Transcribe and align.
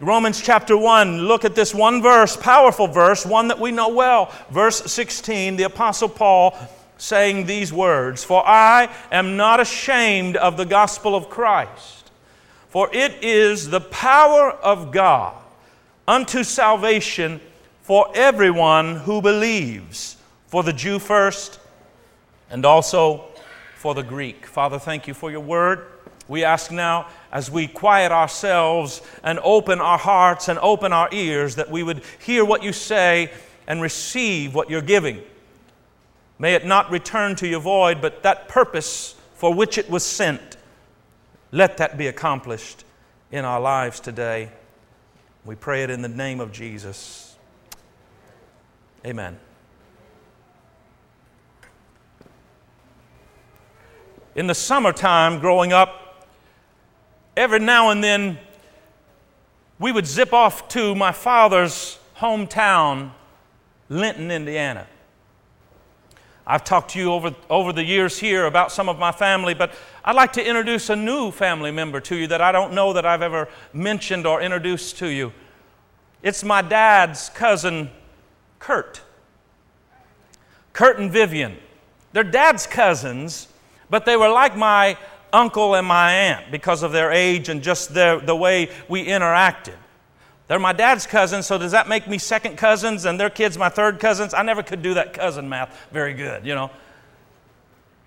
Romans 0.00 0.42
chapter 0.42 0.76
1, 0.76 1.22
look 1.22 1.46
at 1.46 1.54
this 1.54 1.74
one 1.74 2.02
verse, 2.02 2.36
powerful 2.36 2.86
verse, 2.86 3.24
one 3.24 3.48
that 3.48 3.58
we 3.58 3.70
know 3.70 3.88
well. 3.88 4.30
Verse 4.50 4.92
16, 4.92 5.56
the 5.56 5.62
Apostle 5.62 6.10
Paul 6.10 6.54
saying 6.98 7.46
these 7.46 7.72
words 7.72 8.22
For 8.22 8.46
I 8.46 8.94
am 9.10 9.38
not 9.38 9.58
ashamed 9.58 10.36
of 10.36 10.58
the 10.58 10.66
gospel 10.66 11.14
of 11.14 11.30
Christ, 11.30 12.10
for 12.68 12.94
it 12.94 13.24
is 13.24 13.70
the 13.70 13.80
power 13.80 14.50
of 14.50 14.92
God 14.92 15.34
unto 16.06 16.44
salvation 16.44 17.40
for 17.80 18.10
everyone 18.14 18.96
who 18.96 19.22
believes, 19.22 20.18
for 20.48 20.62
the 20.62 20.74
Jew 20.74 20.98
first, 20.98 21.58
and 22.50 22.66
also 22.66 23.24
for 23.76 23.94
the 23.94 24.02
Greek. 24.02 24.44
Father, 24.44 24.78
thank 24.78 25.06
you 25.06 25.14
for 25.14 25.30
your 25.30 25.40
word. 25.40 25.86
We 26.28 26.44
ask 26.44 26.72
now, 26.72 27.06
as 27.30 27.50
we 27.50 27.68
quiet 27.68 28.10
ourselves 28.10 29.00
and 29.22 29.38
open 29.42 29.80
our 29.80 29.98
hearts 29.98 30.48
and 30.48 30.58
open 30.58 30.92
our 30.92 31.08
ears, 31.12 31.54
that 31.56 31.70
we 31.70 31.82
would 31.82 32.02
hear 32.18 32.44
what 32.44 32.62
you 32.62 32.72
say 32.72 33.32
and 33.66 33.80
receive 33.80 34.54
what 34.54 34.68
you're 34.68 34.82
giving. 34.82 35.22
May 36.38 36.54
it 36.54 36.66
not 36.66 36.90
return 36.90 37.36
to 37.36 37.48
you 37.48 37.58
void, 37.58 38.00
but 38.00 38.22
that 38.22 38.48
purpose 38.48 39.14
for 39.34 39.52
which 39.54 39.78
it 39.78 39.88
was 39.88 40.04
sent, 40.04 40.56
let 41.52 41.76
that 41.76 41.96
be 41.96 42.06
accomplished 42.06 42.84
in 43.30 43.44
our 43.44 43.60
lives 43.60 44.00
today. 44.00 44.50
We 45.44 45.54
pray 45.54 45.84
it 45.84 45.90
in 45.90 46.02
the 46.02 46.08
name 46.08 46.40
of 46.40 46.52
Jesus. 46.52 47.36
Amen. 49.04 49.38
In 54.34 54.46
the 54.48 54.54
summertime, 54.54 55.38
growing 55.38 55.72
up, 55.72 56.05
every 57.36 57.58
now 57.58 57.90
and 57.90 58.02
then 58.02 58.38
we 59.78 59.92
would 59.92 60.06
zip 60.06 60.32
off 60.32 60.68
to 60.68 60.94
my 60.94 61.12
father's 61.12 61.98
hometown, 62.18 63.10
Linton, 63.88 64.30
Indiana. 64.30 64.86
I've 66.46 66.64
talked 66.64 66.92
to 66.92 66.98
you 66.98 67.12
over, 67.12 67.34
over 67.50 67.72
the 67.72 67.84
years 67.84 68.18
here 68.18 68.46
about 68.46 68.70
some 68.70 68.88
of 68.88 68.98
my 68.98 69.10
family, 69.10 69.52
but 69.52 69.72
I'd 70.04 70.14
like 70.14 70.32
to 70.34 70.46
introduce 70.46 70.88
a 70.88 70.96
new 70.96 71.30
family 71.30 71.72
member 71.72 72.00
to 72.00 72.16
you 72.16 72.28
that 72.28 72.40
I 72.40 72.52
don't 72.52 72.72
know 72.72 72.92
that 72.92 73.04
I've 73.04 73.22
ever 73.22 73.48
mentioned 73.72 74.26
or 74.26 74.40
introduced 74.40 74.96
to 74.98 75.08
you. 75.08 75.32
It's 76.22 76.44
my 76.44 76.62
dad's 76.62 77.28
cousin, 77.30 77.90
Kurt. 78.60 79.02
Kurt 80.72 80.98
and 80.98 81.10
Vivian. 81.10 81.56
They're 82.12 82.24
dad's 82.24 82.66
cousins, 82.66 83.48
but 83.90 84.04
they 84.04 84.16
were 84.16 84.28
like 84.28 84.56
my 84.56 84.96
uncle 85.36 85.74
and 85.74 85.86
my 85.86 86.12
aunt 86.12 86.50
because 86.50 86.82
of 86.82 86.92
their 86.92 87.12
age 87.12 87.48
and 87.48 87.62
just 87.62 87.92
their, 87.92 88.18
the 88.18 88.34
way 88.34 88.70
we 88.88 89.06
interacted. 89.06 89.74
They're 90.48 90.58
my 90.58 90.72
dad's 90.72 91.06
cousins, 91.06 91.46
so 91.46 91.58
does 91.58 91.72
that 91.72 91.88
make 91.88 92.08
me 92.08 92.18
second 92.18 92.56
cousins 92.56 93.04
and 93.04 93.20
their 93.20 93.30
kids 93.30 93.58
my 93.58 93.68
third 93.68 94.00
cousins? 94.00 94.32
I 94.32 94.42
never 94.42 94.62
could 94.62 94.80
do 94.80 94.94
that 94.94 95.12
cousin 95.12 95.48
math 95.48 95.88
very 95.92 96.14
good, 96.14 96.46
you 96.46 96.54
know. 96.54 96.70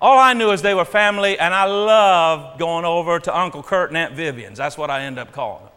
All 0.00 0.18
I 0.18 0.32
knew 0.32 0.50
is 0.50 0.62
they 0.62 0.74
were 0.74 0.86
family, 0.86 1.38
and 1.38 1.52
I 1.52 1.64
loved 1.64 2.58
going 2.58 2.86
over 2.86 3.18
to 3.20 3.38
Uncle 3.38 3.62
Kurt 3.62 3.90
and 3.90 3.98
Aunt 3.98 4.14
Vivian's. 4.14 4.56
That's 4.56 4.78
what 4.78 4.90
I 4.90 5.02
end 5.02 5.18
up 5.18 5.30
calling 5.30 5.62
them. 5.64 5.72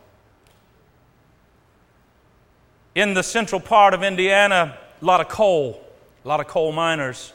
In 2.95 3.13
the 3.13 3.23
central 3.23 3.59
part 3.59 3.93
of 3.93 4.01
Indiana, 4.01 4.77
a 5.01 5.05
lot 5.05 5.19
of 5.19 5.27
coal, 5.27 5.85
a 6.23 6.27
lot 6.27 6.39
of 6.39 6.47
coal 6.47 6.71
miners. 6.71 7.33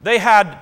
They 0.00 0.18
had 0.18 0.58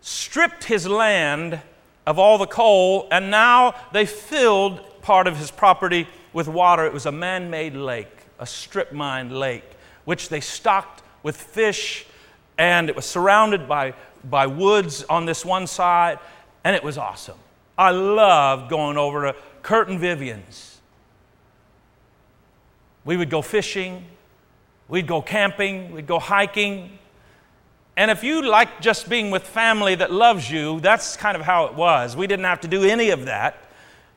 stripped 0.00 0.64
his 0.64 0.86
land 0.86 1.60
of 2.06 2.18
all 2.18 2.38
the 2.38 2.46
coal, 2.46 3.08
and 3.10 3.30
now 3.30 3.74
they 3.92 4.06
filled 4.06 4.80
part 5.02 5.26
of 5.26 5.36
his 5.36 5.50
property 5.50 6.06
with 6.32 6.48
water. 6.48 6.84
It 6.84 6.92
was 6.92 7.06
a 7.06 7.12
man 7.12 7.50
made 7.50 7.74
lake, 7.74 8.08
a 8.38 8.46
strip 8.46 8.92
mined 8.92 9.32
lake, 9.32 9.64
which 10.04 10.28
they 10.28 10.40
stocked 10.40 11.02
with 11.22 11.36
fish, 11.36 12.06
and 12.58 12.88
it 12.88 12.96
was 12.96 13.04
surrounded 13.04 13.68
by, 13.68 13.94
by 14.24 14.46
woods 14.46 15.04
on 15.04 15.26
this 15.26 15.44
one 15.44 15.66
side, 15.66 16.18
and 16.62 16.76
it 16.76 16.82
was 16.82 16.98
awesome. 16.98 17.38
I 17.76 17.90
loved 17.90 18.70
going 18.70 18.96
over 18.96 19.32
to 19.32 19.36
Kurt 19.62 19.88
and 19.88 19.98
Vivian's. 19.98 20.80
We 23.04 23.16
would 23.16 23.30
go 23.30 23.42
fishing, 23.42 24.04
we'd 24.88 25.06
go 25.06 25.20
camping, 25.20 25.92
we'd 25.92 26.06
go 26.06 26.18
hiking. 26.18 26.98
And 27.96 28.10
if 28.10 28.24
you 28.24 28.42
like 28.42 28.80
just 28.80 29.08
being 29.08 29.30
with 29.30 29.46
family 29.46 29.94
that 29.94 30.10
loves 30.10 30.50
you, 30.50 30.80
that's 30.80 31.16
kind 31.16 31.36
of 31.36 31.42
how 31.42 31.66
it 31.66 31.74
was. 31.74 32.16
We 32.16 32.26
didn't 32.26 32.46
have 32.46 32.60
to 32.62 32.68
do 32.68 32.82
any 32.82 33.10
of 33.10 33.26
that. 33.26 33.56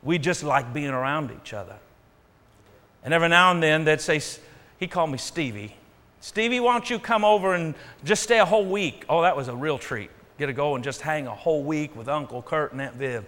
We 0.02 0.18
just 0.18 0.44
liked 0.44 0.74
being 0.74 0.90
around 0.90 1.32
each 1.32 1.54
other. 1.54 1.76
And 3.04 3.14
every 3.14 3.30
now 3.30 3.52
and 3.52 3.62
then 3.62 3.86
they'd 3.86 4.02
say, 4.02 4.22
he 4.80 4.88
called 4.88 5.12
me 5.12 5.18
Stevie. 5.18 5.76
Stevie, 6.22 6.60
why 6.60 6.74
don't 6.74 6.90
you 6.90 6.98
come 6.98 7.24
over 7.24 7.54
and 7.54 7.76
just 8.04 8.24
stay 8.24 8.40
a 8.40 8.46
whole 8.46 8.66
week? 8.66 9.06
Oh, 9.08 9.22
that 9.22 9.38
was 9.38 9.48
a 9.48 9.56
real 9.56 9.78
treat. 9.78 10.09
Get 10.40 10.48
to 10.48 10.54
go 10.54 10.76
and 10.76 10.84
just 10.84 11.02
hang 11.02 11.28
a 11.28 11.34
whole 11.34 11.64
week 11.64 11.96
with 11.96 12.08
Uncle 12.08 12.42
Kurt 12.42 12.72
and 12.72 12.82
Aunt 12.82 12.96
Viv. 12.96 13.26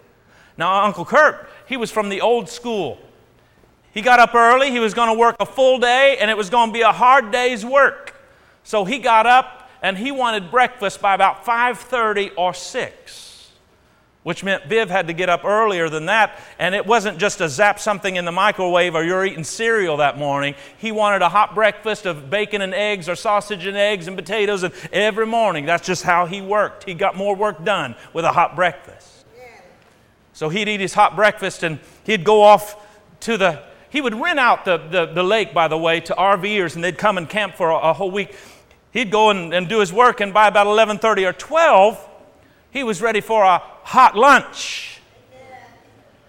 Now, 0.58 0.84
Uncle 0.84 1.06
Kurt, 1.06 1.48
he 1.68 1.78
was 1.78 1.92
from 1.92 2.10
the 2.10 2.22
old 2.22 2.50
school. 2.50 3.00
He 3.94 4.02
got 4.02 4.20
up 4.20 4.36
early, 4.36 4.72
he 4.72 4.80
was 4.80 4.94
going 4.94 5.08
to 5.08 5.18
work 5.18 5.36
a 5.40 5.46
full 5.46 5.80
day, 5.80 6.18
and 6.20 6.30
it 6.30 6.38
was 6.38 6.50
going 6.50 6.70
to 6.70 6.74
be 6.74 6.82
a 6.82 6.92
hard 6.92 7.32
day's 7.32 7.66
work. 7.66 8.16
So 8.64 8.86
he 8.86 9.00
got 9.00 9.26
up 9.26 9.59
and 9.82 9.98
he 9.98 10.12
wanted 10.12 10.52
breakfast 10.52 11.02
by 11.02 11.14
about 11.14 11.46
5:30 11.46 12.32
or 12.38 12.54
6 12.54 13.30
which 14.24 14.44
meant 14.44 14.66
Viv 14.66 14.90
had 14.90 15.08
to 15.08 15.14
get 15.14 15.30
up 15.30 15.46
earlier 15.46 15.90
than 15.90 16.08
that. 16.08 16.40
And 16.60 16.76
it 16.76 16.86
wasn't 16.86 17.18
just 17.18 17.40
a 17.42 17.48
zap 17.48 17.80
something 17.80 18.18
in 18.18 18.26
the 18.26 18.32
microwave 18.32 18.94
or 18.94 19.04
you're 19.04 19.26
eating 19.26 19.44
cereal 19.44 19.98
that 19.98 20.18
morning. 20.18 20.56
He 20.78 20.92
wanted 20.92 21.22
a 21.22 21.30
hot 21.30 21.56
breakfast 21.56 22.06
of 22.06 22.30
bacon 22.30 22.62
and 22.62 22.74
eggs 22.74 23.08
or 23.08 23.16
sausage 23.16 23.66
and 23.66 23.78
eggs 23.78 24.08
and 24.08 24.18
potatoes 24.18 24.64
and 24.64 24.74
every 24.92 25.26
morning. 25.26 25.66
That's 25.66 25.88
just 25.88 26.04
how 26.04 26.26
he 26.26 26.42
worked. 26.42 26.84
He 26.84 26.94
got 26.94 27.16
more 27.16 27.36
work 27.36 27.64
done 27.64 27.96
with 28.14 28.26
a 28.26 28.32
hot 28.32 28.56
breakfast. 28.56 29.26
So 30.34 30.50
he'd 30.50 30.68
eat 30.68 30.80
his 30.80 30.94
hot 30.94 31.16
breakfast 31.16 31.64
and 31.64 31.80
he'd 32.04 32.24
go 32.24 32.44
off 32.44 32.86
to 33.22 33.36
the, 33.36 33.64
he 33.90 34.00
would 34.00 34.14
rent 34.14 34.40
out 34.40 34.64
the, 34.64 34.78
the, 34.78 35.06
the 35.08 35.24
lake, 35.24 35.54
by 35.54 35.68
the 35.68 35.78
way, 35.78 36.02
to 36.02 36.14
RVers 36.14 36.76
and 36.76 36.84
they'd 36.84 36.98
come 36.98 37.18
and 37.18 37.28
camp 37.28 37.56
for 37.56 37.72
a, 37.72 37.78
a 37.78 37.94
whole 37.94 38.12
week. 38.12 38.36
He'd 38.92 39.12
go 39.12 39.30
and, 39.30 39.54
and 39.54 39.68
do 39.70 39.80
his 39.80 39.94
work 39.94 40.20
and 40.20 40.34
by 40.34 40.48
about 40.48 40.68
11.30 40.68 41.30
or 41.30 41.34
12, 41.34 42.10
he 42.72 42.84
was 42.84 43.02
ready 43.02 43.22
for 43.22 43.44
a 43.44 43.60
hot 43.60 44.16
lunch. 44.16 45.00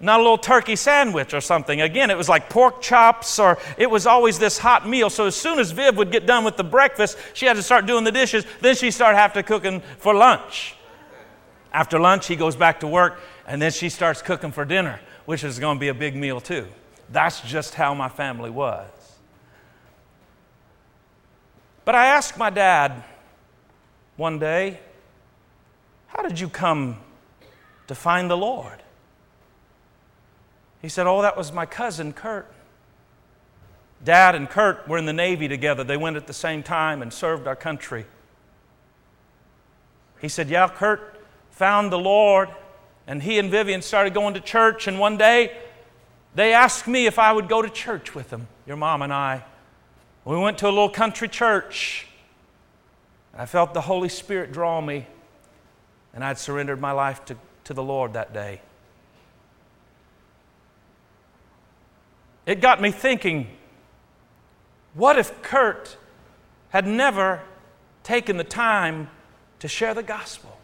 Not 0.03 0.19
a 0.19 0.23
little 0.23 0.39
turkey 0.39 0.77
sandwich 0.77 1.35
or 1.35 1.43
something. 1.43 1.83
Again, 1.83 2.11
it 2.11 2.17
was 2.17 2.29
like 2.29 2.49
pork 2.49 2.81
chops 2.81 3.39
or 3.39 3.59
it 3.77 3.91
was 3.91 4.07
always 4.07 4.39
this 4.39 4.57
hot 4.57 4.89
meal. 4.89 5.11
So 5.11 5.27
as 5.27 5.37
soon 5.37 5.59
as 5.59 5.73
Viv 5.73 5.97
would 5.99 6.11
get 6.11 6.25
done 6.27 6.43
with 6.43 6.57
the 6.57 6.65
breakfast, 6.65 7.19
she 7.35 7.45
had 7.45 7.57
to 7.57 7.63
start 7.63 7.85
doing 7.85 8.05
the 8.05 8.13
dishes. 8.13 8.47
Then 8.63 8.75
she 8.75 8.91
started 8.91 9.19
having 9.19 9.35
to 9.35 9.43
cooking 9.43 9.83
for 9.99 10.15
lunch. 10.15 10.75
After 11.73 12.01
lunch, 12.01 12.27
he 12.27 12.37
goes 12.37 12.57
back 12.57 12.81
to 12.81 12.87
work 12.87 13.21
and 13.47 13.61
then 13.61 13.73
she 13.73 13.91
starts 13.91 14.23
cooking 14.23 14.53
for 14.53 14.65
dinner, 14.65 15.01
which 15.27 15.45
is 15.45 15.59
going 15.59 15.77
to 15.77 15.81
be 15.81 15.89
a 15.89 15.95
big 15.95 16.17
meal 16.17 16.41
too. 16.41 16.67
That's 17.11 17.43
just 17.43 17.75
how 17.75 17.93
my 17.93 18.09
family 18.09 18.51
was. 18.51 19.00
But 21.85 21.95
I 21.95 22.07
asked 22.07 22.39
my 22.39 22.51
dad 22.51 23.05
one 24.17 24.39
day, 24.39 24.81
how 26.09 26.23
did 26.23 26.39
you 26.39 26.49
come 26.49 26.99
to 27.87 27.95
find 27.95 28.31
the 28.31 28.37
Lord? 28.37 28.83
He 30.83 30.89
said, 30.89 31.07
Oh, 31.07 31.23
that 31.23 31.37
was 31.37 31.53
my 31.53 31.67
cousin 31.67 32.13
Kurt. 32.13 32.51
Dad 34.03 34.35
and 34.35 34.49
Kurt 34.49 34.89
were 34.89 34.99
in 34.99 35.05
the 35.05 35.13
Navy 35.13 35.47
together. 35.47 35.85
They 35.85 35.97
went 35.97 36.17
at 36.17 36.27
the 36.27 36.33
same 36.33 36.63
time 36.63 37.03
and 37.03 37.13
served 37.13 37.47
our 37.47 37.57
country. 37.57 38.07
He 40.21 40.29
said, 40.29 40.49
Yeah, 40.49 40.69
Kurt 40.69 41.23
found 41.51 41.93
the 41.93 41.99
Lord, 41.99 42.49
and 43.07 43.23
he 43.23 43.39
and 43.39 43.51
Vivian 43.51 43.83
started 43.83 44.15
going 44.15 44.35
to 44.35 44.41
church. 44.41 44.87
And 44.87 44.99
one 44.99 45.17
day, 45.17 45.57
they 46.35 46.53
asked 46.53 46.87
me 46.87 47.07
if 47.07 47.19
I 47.19 47.33
would 47.33 47.49
go 47.49 47.61
to 47.61 47.69
church 47.69 48.15
with 48.15 48.31
them, 48.31 48.49
your 48.67 48.77
mom 48.77 49.03
and 49.03 49.13
I. 49.13 49.45
We 50.31 50.37
went 50.37 50.59
to 50.59 50.67
a 50.67 50.71
little 50.71 50.89
country 50.89 51.27
church. 51.27 52.07
I 53.37 53.47
felt 53.47 53.75
the 53.75 53.81
Holy 53.81 54.09
Spirit 54.09 54.53
draw 54.53 54.81
me 54.81 55.09
and 56.15 56.23
I'd 56.23 56.39
surrendered 56.39 56.81
my 56.81 56.93
life 56.93 57.25
to, 57.25 57.37
to 57.65 57.75
the 57.75 57.83
Lord 57.83 58.13
that 58.13 58.33
day. 58.33 58.61
It 62.47 62.61
got 62.61 62.81
me 62.81 62.93
thinking 62.93 63.49
what 64.95 65.19
if 65.19 65.43
Kurt 65.43 65.97
had 66.69 66.87
never 66.87 67.41
taken 68.05 68.37
the 68.37 68.45
time 68.45 69.11
to 69.59 69.67
share 69.67 69.95
the 69.95 70.05
gospel? 70.05 70.57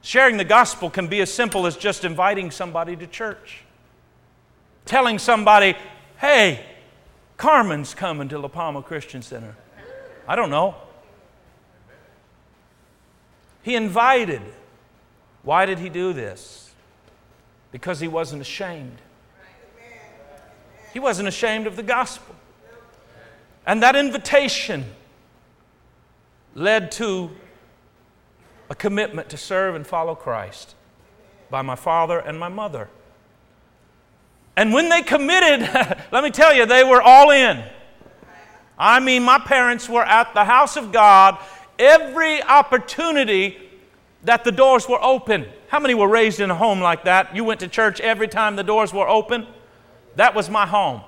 Sharing 0.00 0.38
the 0.38 0.44
gospel 0.44 0.88
can 0.88 1.06
be 1.06 1.20
as 1.20 1.30
simple 1.30 1.66
as 1.66 1.76
just 1.76 2.02
inviting 2.02 2.50
somebody 2.50 2.96
to 2.96 3.06
church, 3.06 3.62
telling 4.86 5.18
somebody, 5.18 5.76
hey, 6.16 6.64
Carmen's 7.42 7.92
coming 7.92 8.28
to 8.28 8.38
La 8.38 8.46
Palma 8.46 8.82
Christian 8.82 9.20
Center. 9.20 9.56
I 10.28 10.36
don't 10.36 10.48
know. 10.48 10.76
He 13.64 13.74
invited. 13.74 14.42
Why 15.42 15.66
did 15.66 15.80
he 15.80 15.88
do 15.88 16.12
this? 16.12 16.70
Because 17.72 17.98
he 17.98 18.06
wasn't 18.06 18.42
ashamed. 18.42 18.98
He 20.92 21.00
wasn't 21.00 21.26
ashamed 21.26 21.66
of 21.66 21.74
the 21.74 21.82
gospel. 21.82 22.36
And 23.66 23.82
that 23.82 23.96
invitation 23.96 24.84
led 26.54 26.92
to 26.92 27.32
a 28.70 28.76
commitment 28.76 29.28
to 29.30 29.36
serve 29.36 29.74
and 29.74 29.84
follow 29.84 30.14
Christ 30.14 30.76
by 31.50 31.62
my 31.62 31.74
father 31.74 32.20
and 32.20 32.38
my 32.38 32.48
mother. 32.48 32.88
And 34.56 34.72
when 34.72 34.88
they 34.88 35.02
committed, 35.02 35.60
let 36.12 36.24
me 36.24 36.30
tell 36.30 36.54
you, 36.54 36.66
they 36.66 36.84
were 36.84 37.02
all 37.02 37.30
in. 37.30 37.62
I 38.78 39.00
mean, 39.00 39.22
my 39.22 39.38
parents 39.38 39.88
were 39.88 40.04
at 40.04 40.34
the 40.34 40.44
house 40.44 40.76
of 40.76 40.92
God 40.92 41.38
every 41.78 42.42
opportunity 42.42 43.58
that 44.24 44.44
the 44.44 44.52
doors 44.52 44.88
were 44.88 45.02
open. 45.02 45.46
How 45.68 45.80
many 45.80 45.94
were 45.94 46.08
raised 46.08 46.40
in 46.40 46.50
a 46.50 46.54
home 46.54 46.80
like 46.80 47.04
that? 47.04 47.34
You 47.34 47.44
went 47.44 47.60
to 47.60 47.68
church 47.68 48.00
every 48.00 48.28
time 48.28 48.56
the 48.56 48.62
doors 48.62 48.92
were 48.92 49.08
open? 49.08 49.46
That 50.16 50.34
was 50.34 50.50
my 50.50 50.66
home. 50.66 51.02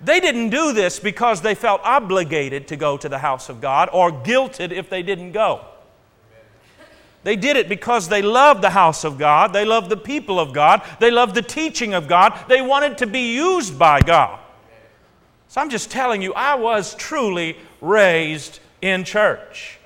They 0.00 0.18
didn't 0.18 0.50
do 0.50 0.72
this 0.72 0.98
because 0.98 1.42
they 1.42 1.54
felt 1.54 1.80
obligated 1.84 2.66
to 2.68 2.76
go 2.76 2.96
to 2.96 3.08
the 3.08 3.18
house 3.18 3.48
of 3.48 3.60
God 3.60 3.88
or 3.92 4.10
guilted 4.10 4.72
if 4.72 4.90
they 4.90 5.02
didn't 5.02 5.32
go. 5.32 5.64
They 7.24 7.36
did 7.36 7.56
it 7.56 7.68
because 7.68 8.08
they 8.08 8.22
loved 8.22 8.62
the 8.62 8.70
house 8.70 9.04
of 9.04 9.18
God, 9.18 9.52
they 9.52 9.64
loved 9.64 9.90
the 9.90 9.96
people 9.96 10.40
of 10.40 10.52
God, 10.52 10.82
they 10.98 11.10
loved 11.10 11.34
the 11.34 11.42
teaching 11.42 11.94
of 11.94 12.08
God, 12.08 12.36
they 12.48 12.62
wanted 12.62 12.98
to 12.98 13.06
be 13.06 13.34
used 13.34 13.78
by 13.78 14.00
God. 14.00 14.40
So 15.48 15.60
I'm 15.60 15.70
just 15.70 15.90
telling 15.90 16.22
you, 16.22 16.34
I 16.34 16.54
was 16.54 16.94
truly 16.94 17.56
raised 17.80 18.58
in 18.80 19.04
church, 19.04 19.78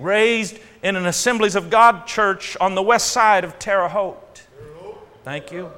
raised 0.00 0.58
in 0.82 0.96
an 0.96 1.06
Assemblies 1.06 1.56
of 1.56 1.70
God 1.70 2.06
church 2.06 2.56
on 2.60 2.74
the 2.74 2.82
west 2.82 3.08
side 3.08 3.44
of 3.44 3.58
Terre 3.58 3.88
Haute. 3.88 4.46
Thank 5.24 5.52
you. 5.52 5.70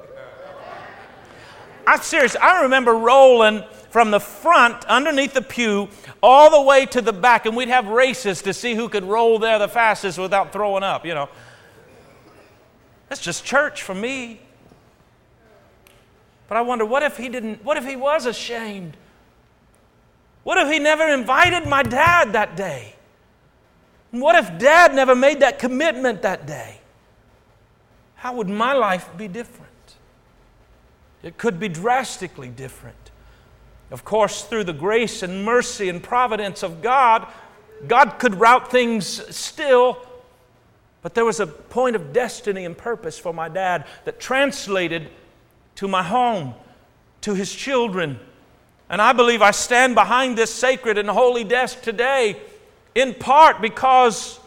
I'm 1.85 2.01
serious. 2.01 2.35
I 2.35 2.61
remember 2.61 2.93
rolling 2.93 3.63
from 3.91 4.09
the 4.09 4.19
front 4.19 4.85
underneath 4.85 5.33
the 5.33 5.41
pew 5.41 5.89
all 6.23 6.49
the 6.49 6.61
way 6.61 6.85
to 6.87 7.01
the 7.01 7.13
back, 7.13 7.45
and 7.45 7.55
we'd 7.55 7.67
have 7.67 7.87
races 7.87 8.41
to 8.41 8.53
see 8.53 8.73
who 8.73 8.87
could 8.87 9.03
roll 9.03 9.37
there 9.37 9.59
the 9.59 9.67
fastest 9.67 10.17
without 10.17 10.53
throwing 10.53 10.81
up, 10.81 11.05
you 11.05 11.13
know. 11.13 11.29
That's 13.09 13.21
just 13.21 13.43
church 13.43 13.83
for 13.83 13.93
me. 13.93 14.39
But 16.47 16.57
I 16.57 16.61
wonder, 16.61 16.85
what 16.85 17.03
if 17.03 17.17
he 17.17 17.27
didn't, 17.27 17.63
what 17.65 17.75
if 17.75 17.85
he 17.85 17.97
was 17.97 18.25
ashamed? 18.25 18.95
What 20.43 20.57
if 20.57 20.71
he 20.71 20.79
never 20.79 21.07
invited 21.07 21.67
my 21.67 21.83
dad 21.83 22.31
that 22.33 22.55
day? 22.55 22.95
What 24.11 24.35
if 24.35 24.57
dad 24.57 24.95
never 24.95 25.15
made 25.15 25.41
that 25.41 25.59
commitment 25.59 26.21
that 26.21 26.47
day? 26.47 26.79
How 28.15 28.33
would 28.35 28.47
my 28.47 28.71
life 28.71 29.09
be 29.17 29.27
different? 29.27 29.69
It 31.23 31.37
could 31.37 31.59
be 31.59 31.67
drastically 31.67 32.49
different. 32.49 33.10
Of 33.91 34.05
course, 34.05 34.43
through 34.43 34.63
the 34.63 34.73
grace 34.73 35.21
and 35.21 35.43
mercy 35.43 35.89
and 35.89 36.01
providence 36.01 36.63
of 36.63 36.81
God, 36.81 37.27
God 37.87 38.19
could 38.19 38.39
route 38.39 38.71
things 38.71 39.05
still, 39.35 39.97
but 41.01 41.13
there 41.13 41.25
was 41.25 41.39
a 41.39 41.47
point 41.47 41.95
of 41.95 42.13
destiny 42.13 42.63
and 42.63 42.77
purpose 42.77 43.19
for 43.19 43.33
my 43.33 43.49
dad 43.49 43.85
that 44.05 44.19
translated 44.19 45.09
to 45.75 45.87
my 45.87 46.03
home, 46.03 46.53
to 47.21 47.33
his 47.33 47.53
children. 47.53 48.19
And 48.89 49.01
I 49.01 49.13
believe 49.13 49.41
I 49.41 49.51
stand 49.51 49.95
behind 49.95 50.37
this 50.37 50.53
sacred 50.53 50.97
and 50.97 51.09
holy 51.09 51.43
desk 51.43 51.81
today 51.81 52.39
in 52.95 53.13
part 53.13 53.61
because 53.61 54.39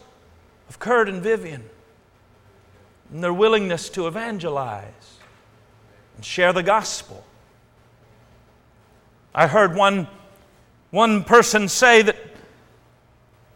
of 0.69 0.79
Kurt 0.79 1.09
and 1.09 1.21
Vivian 1.21 1.63
and 3.11 3.23
their 3.23 3.33
willingness 3.33 3.89
to 3.89 4.07
evangelize 4.07 5.19
and 6.15 6.25
share 6.25 6.53
the 6.53 6.63
gospel. 6.63 7.23
I 9.37 9.47
heard 9.47 9.75
one, 9.75 10.07
one 10.91 11.25
person 11.25 11.67
say 11.67 12.01
that 12.01 12.15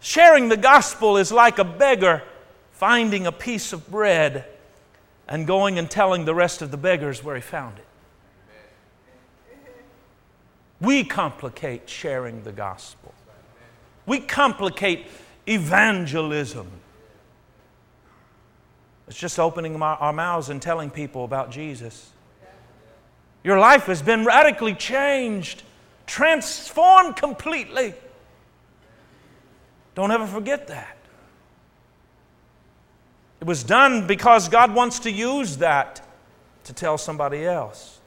sharing 0.02 0.50
the 0.50 0.58
gospel 0.58 1.16
is 1.16 1.32
like 1.32 1.58
a 1.58 1.64
beggar 1.64 2.22
finding 2.74 3.26
a 3.26 3.32
piece 3.32 3.72
of 3.72 3.90
bread 3.90 4.44
and 5.26 5.48
going 5.48 5.80
and 5.80 5.90
telling 5.90 6.26
the 6.26 6.36
rest 6.36 6.62
of 6.62 6.72
the 6.72 6.78
beggars 6.78 7.24
where 7.24 7.36
he 7.36 7.42
found 7.42 7.78
it. 7.78 7.86
We 10.82 11.06
complicate 11.06 11.90
sharing 11.90 12.44
the 12.44 12.52
gospel. 12.52 13.14
We 14.06 14.20
complicate 14.20 15.08
evangelism. 15.48 16.68
It's 19.08 19.18
just 19.18 19.40
opening 19.40 19.82
our, 19.82 20.12
mouths 20.14 20.50
and 20.50 20.62
telling 20.62 20.90
people 20.90 21.24
about 21.24 21.52
Jesus. 21.52 22.12
Your 23.46 23.60
life 23.60 23.86
has 23.86 24.02
been 24.02 24.26
radically 24.26 24.74
changed 24.74 25.64
transformed 26.10 27.16
completely. 27.16 27.94
Don't 29.94 30.10
ever 30.10 30.26
forget 30.26 30.68
that. 30.68 30.98
It 33.40 33.46
was 33.46 33.64
done 33.64 34.08
because 34.08 34.50
God 34.50 34.74
wants 34.74 35.00
to 35.02 35.12
use 35.12 35.58
that 35.58 36.02
to 36.64 36.74
tell 36.74 36.98
somebody 36.98 37.46
else. 37.46 38.00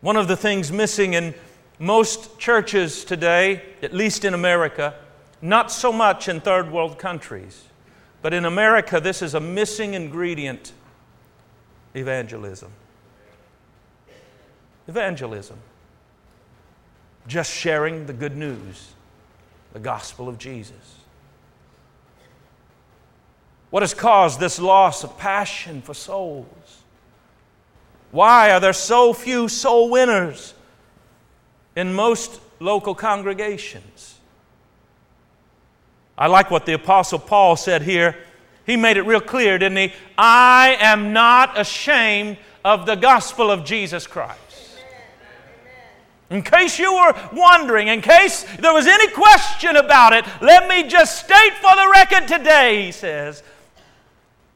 One 0.00 0.16
of 0.16 0.26
the 0.26 0.36
things 0.36 0.72
missing 0.72 1.14
in 1.14 1.34
most 1.78 2.36
churches 2.36 3.04
today, 3.04 3.62
at 3.80 3.94
least 3.94 4.24
in 4.24 4.34
America, 4.34 4.94
not 5.40 5.70
so 5.70 5.92
much 5.92 6.28
in 6.28 6.40
third 6.40 6.72
world 6.72 6.98
countries, 6.98 7.64
but 8.22 8.34
in 8.34 8.44
America, 8.44 8.98
this 8.98 9.22
is 9.22 9.34
a 9.34 9.40
missing 9.40 9.94
ingredient 9.94 10.72
evangelism. 11.94 12.72
Evangelism 14.88 15.58
just 17.26 17.52
sharing 17.52 18.06
the 18.06 18.12
good 18.12 18.36
news, 18.36 18.92
the 19.72 19.78
gospel 19.78 20.28
of 20.28 20.38
Jesus. 20.38 20.96
What 23.70 23.82
has 23.82 23.94
caused 23.94 24.38
this 24.38 24.58
loss 24.58 25.02
of 25.02 25.16
passion 25.16 25.80
for 25.80 25.94
souls? 25.94 26.82
Why 28.10 28.50
are 28.52 28.60
there 28.60 28.74
so 28.74 29.14
few 29.14 29.48
soul 29.48 29.88
winners 29.88 30.52
in 31.74 31.94
most 31.94 32.40
local 32.60 32.94
congregations? 32.94 34.18
I 36.18 36.26
like 36.26 36.50
what 36.50 36.66
the 36.66 36.74
Apostle 36.74 37.18
Paul 37.18 37.56
said 37.56 37.82
here. 37.82 38.16
He 38.66 38.76
made 38.76 38.98
it 38.98 39.02
real 39.02 39.20
clear, 39.20 39.58
didn't 39.58 39.78
he? 39.78 39.94
I 40.18 40.76
am 40.78 41.14
not 41.14 41.58
ashamed 41.58 42.36
of 42.64 42.84
the 42.84 42.94
gospel 42.94 43.50
of 43.50 43.64
Jesus 43.64 44.06
Christ. 44.06 44.38
In 46.32 46.40
case 46.40 46.78
you 46.78 46.94
were 46.94 47.14
wondering, 47.34 47.88
in 47.88 48.00
case 48.00 48.44
there 48.58 48.72
was 48.72 48.86
any 48.86 49.06
question 49.08 49.76
about 49.76 50.14
it, 50.14 50.24
let 50.40 50.66
me 50.66 50.88
just 50.88 51.22
state 51.22 51.52
for 51.60 51.76
the 51.76 51.90
record 51.92 52.26
today, 52.26 52.86
he 52.86 52.92
says, 52.92 53.42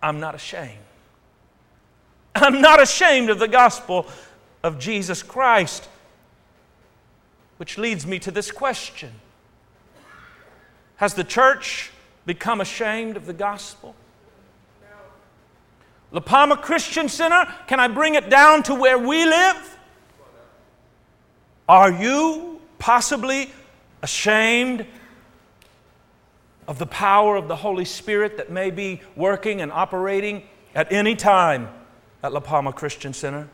I'm 0.02 0.18
not 0.18 0.34
ashamed. 0.34 0.78
I'm 2.34 2.62
not 2.62 2.80
ashamed 2.80 3.28
of 3.28 3.38
the 3.38 3.46
gospel 3.46 4.06
of 4.62 4.78
Jesus 4.78 5.22
Christ. 5.22 5.86
Which 7.58 7.76
leads 7.76 8.06
me 8.06 8.18
to 8.20 8.30
this 8.30 8.50
question 8.50 9.12
Has 10.96 11.12
the 11.12 11.24
church 11.24 11.90
become 12.24 12.62
ashamed 12.62 13.18
of 13.18 13.26
the 13.26 13.34
gospel? 13.34 13.94
La 16.10 16.20
Palma 16.20 16.56
Christian 16.56 17.10
Center, 17.10 17.52
can 17.66 17.80
I 17.80 17.88
bring 17.88 18.14
it 18.14 18.30
down 18.30 18.62
to 18.62 18.74
where 18.74 18.98
we 18.98 19.26
live? 19.26 19.75
Are 21.68 21.90
you 21.90 22.60
possibly 22.78 23.50
ashamed 24.02 24.86
of 26.68 26.78
the 26.78 26.86
power 26.86 27.36
of 27.36 27.48
the 27.48 27.56
Holy 27.56 27.84
Spirit 27.84 28.36
that 28.36 28.50
may 28.50 28.70
be 28.70 29.00
working 29.14 29.60
and 29.60 29.72
operating 29.72 30.42
at 30.74 30.92
any 30.92 31.16
time 31.16 31.68
at 32.22 32.32
La 32.32 32.40
Palma 32.40 32.72
Christian 32.72 33.12
Center? 33.12 33.48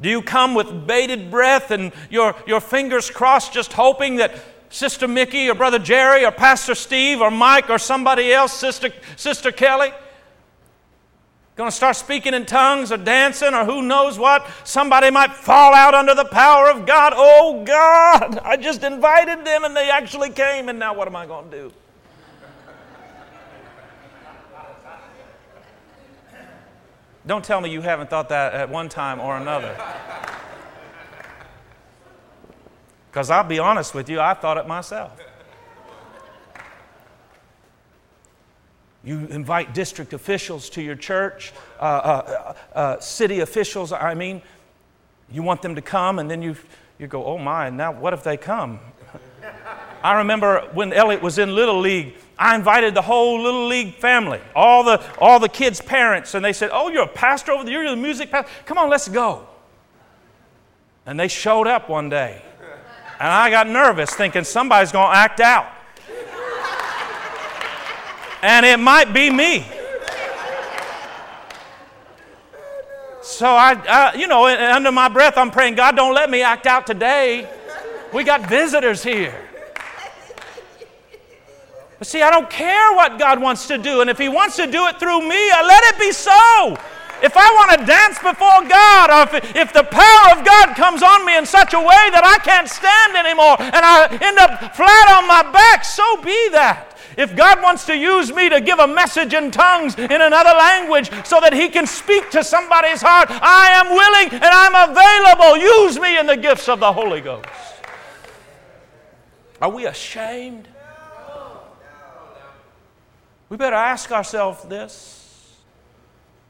Do 0.00 0.08
you 0.08 0.22
come 0.22 0.54
with 0.54 0.86
bated 0.86 1.30
breath 1.30 1.72
and 1.72 1.92
your, 2.08 2.36
your 2.46 2.60
fingers 2.60 3.10
crossed, 3.10 3.52
just 3.52 3.72
hoping 3.72 4.16
that 4.16 4.38
Sister 4.70 5.08
Mickey 5.08 5.48
or 5.48 5.54
Brother 5.54 5.78
Jerry 5.78 6.24
or 6.24 6.30
Pastor 6.30 6.76
Steve 6.76 7.20
or 7.20 7.30
Mike 7.30 7.70
or 7.70 7.78
somebody 7.78 8.32
else, 8.32 8.52
Sister, 8.52 8.92
Sister 9.16 9.50
Kelly, 9.50 9.90
going 11.58 11.70
to 11.70 11.76
start 11.76 11.96
speaking 11.96 12.34
in 12.34 12.46
tongues 12.46 12.92
or 12.92 12.96
dancing 12.96 13.52
or 13.52 13.64
who 13.64 13.82
knows 13.82 14.16
what. 14.16 14.46
Somebody 14.62 15.10
might 15.10 15.32
fall 15.32 15.74
out 15.74 15.92
under 15.92 16.14
the 16.14 16.24
power 16.24 16.70
of 16.70 16.86
God. 16.86 17.12
Oh, 17.16 17.64
God, 17.64 18.38
I 18.44 18.56
just 18.56 18.84
invited 18.84 19.44
them 19.44 19.64
and 19.64 19.76
they 19.76 19.90
actually 19.90 20.30
came, 20.30 20.68
and 20.68 20.78
now 20.78 20.94
what 20.94 21.08
am 21.08 21.16
I 21.16 21.26
going 21.26 21.50
to 21.50 21.56
do? 21.56 21.72
Don't 27.26 27.44
tell 27.44 27.60
me 27.60 27.70
you 27.70 27.80
haven't 27.80 28.08
thought 28.08 28.28
that 28.28 28.54
at 28.54 28.70
one 28.70 28.88
time 28.88 29.18
or 29.18 29.36
another. 29.36 29.76
Because 33.10 33.30
I'll 33.30 33.42
be 33.42 33.58
honest 33.58 33.94
with 33.94 34.08
you, 34.08 34.20
I 34.20 34.32
thought 34.32 34.58
it 34.58 34.68
myself. 34.68 35.20
You 39.04 39.26
invite 39.26 39.74
district 39.74 40.12
officials 40.12 40.68
to 40.70 40.82
your 40.82 40.96
church, 40.96 41.52
uh, 41.78 41.82
uh, 41.82 42.54
uh, 42.74 43.00
city 43.00 43.40
officials, 43.40 43.92
I 43.92 44.14
mean. 44.14 44.42
You 45.30 45.42
want 45.42 45.62
them 45.62 45.74
to 45.74 45.82
come, 45.82 46.18
and 46.18 46.30
then 46.30 46.40
you, 46.40 46.56
you 46.98 47.06
go, 47.06 47.24
oh 47.24 47.38
my, 47.38 47.68
now 47.70 47.92
what 47.92 48.12
if 48.14 48.24
they 48.24 48.36
come? 48.36 48.80
I 50.02 50.18
remember 50.18 50.68
when 50.72 50.92
Elliot 50.92 51.22
was 51.22 51.38
in 51.38 51.54
Little 51.54 51.80
League, 51.80 52.14
I 52.38 52.54
invited 52.54 52.94
the 52.94 53.02
whole 53.02 53.42
Little 53.42 53.66
League 53.66 53.96
family, 53.96 54.40
all 54.54 54.84
the, 54.84 55.04
all 55.18 55.40
the 55.40 55.48
kids' 55.48 55.80
parents, 55.80 56.34
and 56.34 56.44
they 56.44 56.52
said, 56.52 56.70
Oh, 56.72 56.88
you're 56.88 57.02
a 57.02 57.08
pastor 57.08 57.52
over 57.52 57.64
there, 57.64 57.82
you're 57.82 57.90
the 57.90 57.96
music 57.96 58.30
pastor. 58.30 58.50
Come 58.64 58.78
on, 58.78 58.88
let's 58.88 59.08
go. 59.08 59.46
And 61.04 61.18
they 61.18 61.28
showed 61.28 61.66
up 61.66 61.88
one 61.88 62.08
day. 62.08 62.42
And 63.18 63.28
I 63.28 63.50
got 63.50 63.68
nervous 63.68 64.10
thinking 64.14 64.44
somebody's 64.44 64.92
going 64.92 65.10
to 65.10 65.16
act 65.16 65.40
out. 65.40 65.66
And 68.42 68.64
it 68.64 68.78
might 68.78 69.12
be 69.12 69.30
me. 69.30 69.66
So 73.22 73.46
I, 73.46 73.74
I, 73.88 74.14
you 74.14 74.26
know, 74.26 74.46
under 74.46 74.90
my 74.90 75.08
breath, 75.08 75.36
I'm 75.36 75.50
praying, 75.50 75.74
God, 75.74 75.96
don't 75.96 76.14
let 76.14 76.30
me 76.30 76.42
act 76.42 76.66
out 76.66 76.86
today. 76.86 77.48
We 78.12 78.24
got 78.24 78.48
visitors 78.48 79.02
here. 79.02 79.34
But 81.98 82.06
see, 82.06 82.22
I 82.22 82.30
don't 82.30 82.48
care 82.48 82.94
what 82.94 83.18
God 83.18 83.40
wants 83.40 83.66
to 83.68 83.78
do. 83.78 84.00
And 84.00 84.08
if 84.08 84.18
He 84.18 84.28
wants 84.28 84.56
to 84.56 84.66
do 84.66 84.86
it 84.86 84.98
through 84.98 85.20
me, 85.20 85.50
I 85.50 85.62
let 85.66 85.94
it 85.94 86.00
be 86.00 86.12
so. 86.12 86.78
If 87.20 87.36
I 87.36 87.50
want 87.52 87.80
to 87.80 87.86
dance 87.86 88.18
before 88.18 88.62
God, 88.68 89.10
or 89.10 89.36
if, 89.36 89.56
if 89.56 89.72
the 89.72 89.82
power 89.82 90.38
of 90.38 90.46
God 90.46 90.76
comes 90.76 91.02
on 91.02 91.26
me 91.26 91.36
in 91.36 91.44
such 91.44 91.74
a 91.74 91.78
way 91.78 92.04
that 92.14 92.22
I 92.24 92.38
can't 92.42 92.68
stand 92.68 93.16
anymore 93.16 93.56
and 93.58 93.84
I 93.84 94.06
end 94.22 94.38
up 94.38 94.74
flat 94.76 95.18
on 95.18 95.26
my 95.26 95.42
back, 95.50 95.84
so 95.84 96.22
be 96.22 96.48
that. 96.50 96.87
If 97.16 97.34
God 97.34 97.62
wants 97.62 97.84
to 97.86 97.96
use 97.96 98.32
me 98.32 98.48
to 98.48 98.60
give 98.60 98.78
a 98.78 98.86
message 98.86 99.34
in 99.34 99.50
tongues 99.50 99.96
in 99.98 100.20
another 100.20 100.50
language 100.50 101.10
so 101.24 101.40
that 101.40 101.52
He 101.52 101.68
can 101.68 101.86
speak 101.86 102.30
to 102.30 102.44
somebody's 102.44 103.02
heart, 103.02 103.28
I 103.30 103.70
am 103.72 103.88
willing 103.90 104.32
and 104.32 104.44
I'm 104.44 104.90
available. 104.90 105.56
Use 105.56 105.98
me 105.98 106.18
in 106.18 106.26
the 106.26 106.36
gifts 106.36 106.68
of 106.68 106.80
the 106.80 106.92
Holy 106.92 107.20
Ghost. 107.20 107.46
Are 109.60 109.70
we 109.70 109.86
ashamed? 109.86 110.68
We 113.48 113.56
better 113.56 113.76
ask 113.76 114.12
ourselves 114.12 114.62
this. 114.64 115.18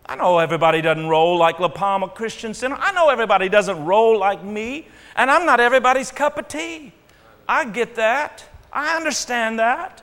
I 0.04 0.16
know 0.16 0.38
everybody 0.38 0.80
doesn't 0.80 1.06
roll 1.06 1.36
like 1.38 1.60
La 1.60 1.68
Palma 1.68 2.08
Christian 2.08 2.54
Center. 2.54 2.76
I 2.78 2.92
know 2.92 3.10
everybody 3.10 3.48
doesn't 3.48 3.84
roll 3.84 4.18
like 4.18 4.42
me, 4.42 4.88
and 5.14 5.30
I'm 5.30 5.44
not 5.44 5.60
everybody's 5.60 6.10
cup 6.10 6.38
of 6.38 6.48
tea. 6.48 6.92
I 7.46 7.66
get 7.66 7.94
that. 7.96 8.44
I 8.72 8.96
understand 8.96 9.58
that. 9.58 10.02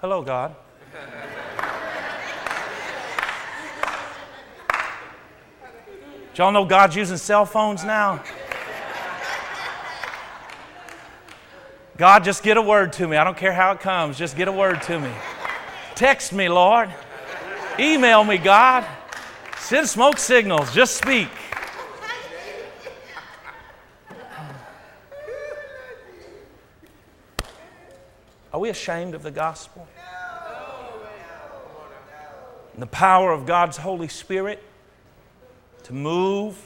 Hello, 0.00 0.22
God. 0.22 0.54
Y'all 6.36 6.52
know 6.52 6.64
God's 6.64 6.94
using 6.94 7.16
cell 7.16 7.44
phones 7.44 7.82
now? 7.82 8.22
God, 11.96 12.22
just 12.22 12.44
get 12.44 12.56
a 12.56 12.62
word 12.62 12.92
to 12.92 13.08
me. 13.08 13.16
I 13.16 13.24
don't 13.24 13.36
care 13.36 13.52
how 13.52 13.72
it 13.72 13.80
comes, 13.80 14.16
just 14.16 14.36
get 14.36 14.46
a 14.46 14.52
word 14.52 14.80
to 14.82 15.00
me. 15.00 15.10
Text 15.96 16.32
me, 16.32 16.48
Lord. 16.48 16.94
Email 17.76 18.22
me, 18.22 18.38
God. 18.38 18.86
Send 19.58 19.88
smoke 19.88 20.18
signals. 20.18 20.72
Just 20.72 20.96
speak. 20.96 21.28
Are 28.58 28.60
we 28.60 28.70
ashamed 28.70 29.14
of 29.14 29.22
the 29.22 29.30
gospel? 29.30 29.86
And 32.72 32.82
the 32.82 32.88
power 32.88 33.30
of 33.30 33.46
God's 33.46 33.76
Holy 33.76 34.08
Spirit 34.08 34.60
to 35.84 35.92
move 35.92 36.60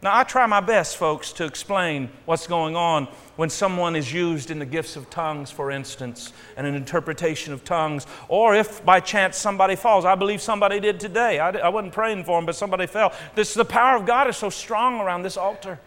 now, 0.00 0.18
I 0.18 0.24
try 0.24 0.46
my 0.46 0.60
best, 0.60 0.96
folks, 0.96 1.32
to 1.34 1.44
explain 1.44 2.10
what's 2.24 2.48
going 2.48 2.74
on 2.74 3.06
when 3.36 3.50
someone 3.50 3.94
is 3.94 4.12
used 4.12 4.50
in 4.50 4.58
the 4.58 4.66
gifts 4.66 4.96
of 4.96 5.08
tongues, 5.10 5.50
for 5.50 5.70
instance, 5.70 6.32
and 6.56 6.66
an 6.66 6.74
interpretation 6.74 7.52
of 7.52 7.62
tongues, 7.62 8.06
or 8.26 8.56
if 8.56 8.84
by 8.84 8.98
chance 8.98 9.36
somebody 9.36 9.76
falls. 9.76 10.04
I 10.04 10.16
believe 10.16 10.42
somebody 10.42 10.80
did 10.80 10.98
today. 10.98 11.38
I, 11.38 11.50
I 11.50 11.68
wasn't 11.68 11.92
praying 11.92 12.24
for 12.24 12.36
them, 12.36 12.46
but 12.46 12.56
somebody 12.56 12.88
fell. 12.88 13.12
This, 13.36 13.54
the 13.54 13.64
power 13.64 13.96
of 13.96 14.04
God 14.04 14.28
is 14.28 14.36
so 14.36 14.50
strong 14.50 15.00
around 15.00 15.22
this 15.22 15.36
altar. 15.36 15.78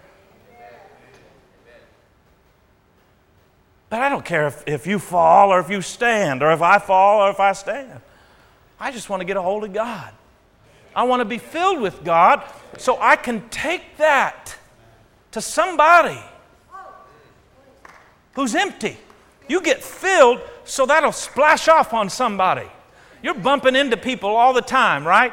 But 3.96 4.02
I 4.02 4.10
don't 4.10 4.26
care 4.26 4.48
if, 4.48 4.62
if 4.68 4.88
you 4.88 5.00
fall 5.00 5.54
or 5.54 5.62
if 5.62 5.70
you 5.70 5.82
stand, 5.82 6.44
or 6.44 6.52
if 6.52 6.62
I 6.62 6.80
fall 6.80 7.22
or 7.22 7.30
if 7.30 7.40
I 7.40 7.54
stand. 7.54 8.02
I 8.78 8.92
just 8.92 9.10
want 9.10 9.22
to 9.22 9.26
get 9.26 9.38
a 9.38 9.42
hold 9.42 9.64
of 9.64 9.72
God. 9.72 10.12
I 10.94 11.04
want 11.04 11.22
to 11.22 11.26
be 11.26 11.38
filled 11.38 11.80
with 11.80 12.04
God 12.04 12.44
so 12.78 13.00
I 13.00 13.16
can 13.16 13.48
take 13.48 13.96
that 13.96 14.58
to 15.32 15.40
somebody 15.40 16.20
who's 18.34 18.54
empty. 18.54 18.98
You 19.48 19.62
get 19.62 19.82
filled 19.82 20.42
so 20.66 20.86
that'll 20.86 21.14
splash 21.14 21.70
off 21.70 21.94
on 21.94 22.10
somebody. 22.10 22.68
You're 23.24 23.34
bumping 23.34 23.78
into 23.78 23.96
people 23.96 24.36
all 24.36 24.52
the 24.52 24.62
time, 24.62 25.08
right? 25.08 25.32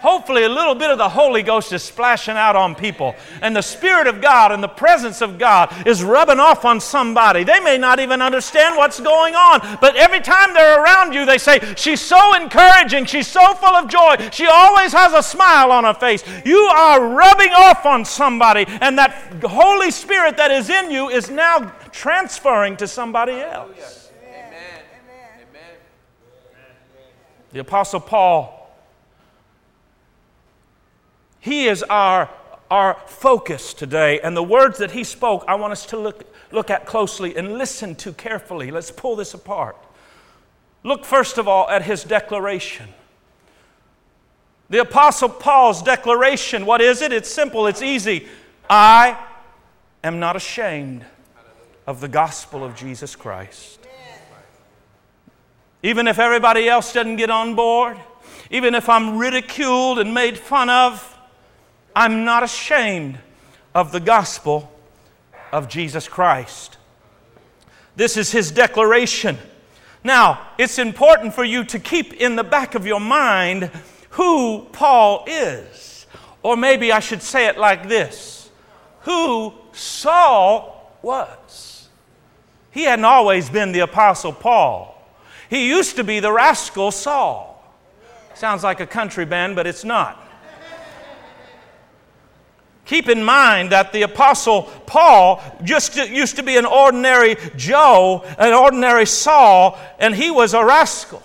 Hopefully 0.00 0.44
a 0.44 0.48
little 0.48 0.74
bit 0.74 0.90
of 0.90 0.98
the 0.98 1.08
Holy 1.08 1.42
Ghost 1.42 1.72
is 1.72 1.82
splashing 1.82 2.36
out 2.36 2.56
on 2.56 2.74
people. 2.74 3.14
And 3.42 3.54
the 3.54 3.62
Spirit 3.62 4.06
of 4.06 4.20
God 4.20 4.50
and 4.50 4.62
the 4.62 4.68
presence 4.68 5.20
of 5.20 5.38
God 5.38 5.86
is 5.86 6.02
rubbing 6.02 6.40
off 6.40 6.64
on 6.64 6.80
somebody. 6.80 7.44
They 7.44 7.60
may 7.60 7.78
not 7.78 8.00
even 8.00 8.22
understand 8.22 8.76
what's 8.76 8.98
going 8.98 9.34
on, 9.34 9.78
but 9.80 9.96
every 9.96 10.20
time 10.20 10.54
they're 10.54 10.82
around 10.82 11.12
you, 11.12 11.24
they 11.26 11.38
say, 11.38 11.74
She's 11.76 12.00
so 12.00 12.34
encouraging. 12.34 13.04
She's 13.04 13.28
so 13.28 13.54
full 13.54 13.74
of 13.74 13.88
joy. 13.88 14.16
She 14.32 14.46
always 14.46 14.92
has 14.92 15.12
a 15.12 15.22
smile 15.22 15.70
on 15.70 15.84
her 15.84 15.94
face. 15.94 16.24
You 16.44 16.58
are 16.58 17.06
rubbing 17.14 17.52
off 17.52 17.84
on 17.84 18.04
somebody, 18.04 18.64
and 18.80 18.98
that 18.98 19.10
Holy 19.42 19.90
Spirit 19.90 20.36
that 20.38 20.50
is 20.50 20.70
in 20.70 20.90
you 20.90 21.10
is 21.10 21.30
now 21.30 21.72
transferring 21.92 22.76
to 22.78 22.88
somebody 22.88 23.32
else. 23.32 24.10
Amen. 24.26 24.52
Amen. 25.50 25.76
The 27.52 27.60
Apostle 27.60 28.00
Paul 28.00 28.59
he 31.40 31.66
is 31.66 31.82
our, 31.84 32.30
our 32.70 32.94
focus 33.06 33.74
today. 33.74 34.20
And 34.20 34.36
the 34.36 34.42
words 34.42 34.78
that 34.78 34.92
he 34.92 35.04
spoke, 35.04 35.44
I 35.48 35.54
want 35.54 35.72
us 35.72 35.86
to 35.86 35.98
look, 35.98 36.24
look 36.52 36.70
at 36.70 36.86
closely 36.86 37.36
and 37.36 37.58
listen 37.58 37.94
to 37.96 38.12
carefully. 38.12 38.70
Let's 38.70 38.90
pull 38.90 39.16
this 39.16 39.34
apart. 39.34 39.76
Look, 40.82 41.04
first 41.04 41.38
of 41.38 41.48
all, 41.48 41.68
at 41.68 41.82
his 41.82 42.04
declaration. 42.04 42.88
The 44.68 44.82
Apostle 44.82 45.28
Paul's 45.28 45.82
declaration, 45.82 46.64
what 46.64 46.80
is 46.80 47.02
it? 47.02 47.12
It's 47.12 47.28
simple, 47.28 47.66
it's 47.66 47.82
easy. 47.82 48.28
I 48.68 49.18
am 50.04 50.20
not 50.20 50.36
ashamed 50.36 51.04
of 51.86 52.00
the 52.00 52.08
gospel 52.08 52.62
of 52.62 52.76
Jesus 52.76 53.16
Christ. 53.16 53.80
Even 55.82 56.06
if 56.06 56.18
everybody 56.18 56.68
else 56.68 56.92
doesn't 56.92 57.16
get 57.16 57.30
on 57.30 57.54
board, 57.54 57.96
even 58.50 58.74
if 58.74 58.88
I'm 58.88 59.18
ridiculed 59.18 59.98
and 59.98 60.12
made 60.12 60.38
fun 60.38 60.68
of, 60.68 61.09
I'm 61.94 62.24
not 62.24 62.42
ashamed 62.42 63.18
of 63.74 63.92
the 63.92 64.00
gospel 64.00 64.70
of 65.52 65.68
Jesus 65.68 66.08
Christ. 66.08 66.76
This 67.96 68.16
is 68.16 68.30
his 68.32 68.50
declaration. 68.50 69.36
Now, 70.02 70.48
it's 70.58 70.78
important 70.78 71.34
for 71.34 71.44
you 71.44 71.64
to 71.64 71.78
keep 71.78 72.14
in 72.14 72.36
the 72.36 72.44
back 72.44 72.74
of 72.74 72.86
your 72.86 73.00
mind 73.00 73.70
who 74.10 74.66
Paul 74.72 75.24
is. 75.26 76.06
Or 76.42 76.56
maybe 76.56 76.92
I 76.92 77.00
should 77.00 77.22
say 77.22 77.46
it 77.46 77.58
like 77.58 77.88
this 77.88 78.50
who 79.00 79.52
Saul 79.72 80.96
was. 81.02 81.88
He 82.70 82.84
hadn't 82.84 83.04
always 83.04 83.50
been 83.50 83.72
the 83.72 83.80
Apostle 83.80 84.32
Paul, 84.32 84.96
he 85.48 85.68
used 85.68 85.96
to 85.96 86.04
be 86.04 86.20
the 86.20 86.32
rascal 86.32 86.90
Saul. 86.92 87.48
Sounds 88.34 88.62
like 88.62 88.80
a 88.80 88.86
country 88.86 89.24
band, 89.24 89.56
but 89.56 89.66
it's 89.66 89.84
not. 89.84 90.29
Keep 92.90 93.08
in 93.08 93.22
mind 93.22 93.70
that 93.70 93.92
the 93.92 94.02
Apostle 94.02 94.64
Paul 94.84 95.40
just 95.62 95.94
used 95.94 96.34
to 96.34 96.42
be 96.42 96.56
an 96.56 96.66
ordinary 96.66 97.36
Joe, 97.54 98.24
an 98.36 98.52
ordinary 98.52 99.06
Saul, 99.06 99.78
and 100.00 100.12
he 100.12 100.28
was 100.28 100.54
a 100.54 100.64
rascal. 100.64 101.22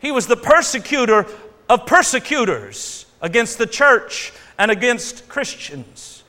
He 0.00 0.10
was 0.10 0.26
the 0.26 0.36
persecutor 0.36 1.24
of 1.68 1.86
persecutors 1.86 3.06
against 3.22 3.58
the 3.58 3.66
church 3.68 4.32
and 4.58 4.72
against 4.72 5.28
Christians. 5.28 6.24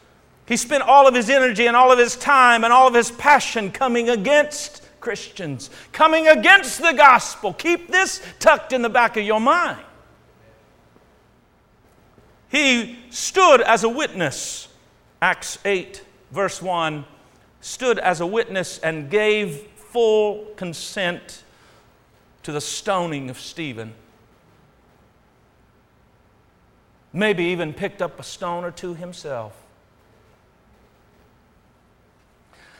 He 0.46 0.56
spent 0.56 0.84
all 0.84 1.08
of 1.08 1.16
his 1.16 1.32
energy 1.32 1.66
and 1.66 1.76
all 1.76 1.92
of 1.92 1.98
his 1.98 2.16
time 2.16 2.64
and 2.64 2.72
all 2.72 2.88
of 2.88 2.94
his 2.94 3.10
passion 3.10 3.72
coming 3.72 4.12
against 4.12 4.84
Christians, 5.00 5.72
coming 5.94 6.28
against 6.28 6.80
the 6.80 6.94
gospel. 6.94 7.54
Keep 7.54 7.88
this 7.88 8.22
tucked 8.38 8.72
in 8.72 8.84
the 8.84 8.90
back 8.90 9.18
of 9.18 9.24
your 9.24 9.42
mind. 9.42 9.82
He 12.50 13.00
stood 13.10 13.62
as 13.62 13.84
a 13.84 13.90
witness 13.90 14.68
Acts 15.22 15.60
8, 15.66 16.04
verse 16.32 16.62
1 16.62 17.06
stood 17.62 17.98
as 18.00 18.22
a 18.22 18.26
witness 18.26 18.78
and 18.80 19.10
gave 19.10 19.68
full 19.76 20.46
consent 20.56 21.44
to 22.44 22.52
the 22.52 22.62
stoning 22.62 23.30
of 23.30 23.40
Stephen. 23.40 23.94
Maybe 27.12 27.46
even 27.46 27.74
picked 27.74 28.02
up 28.02 28.20
a 28.20 28.24
stone 28.24 28.64
or 28.64 28.72
two 28.72 28.94
himself. 28.94 29.65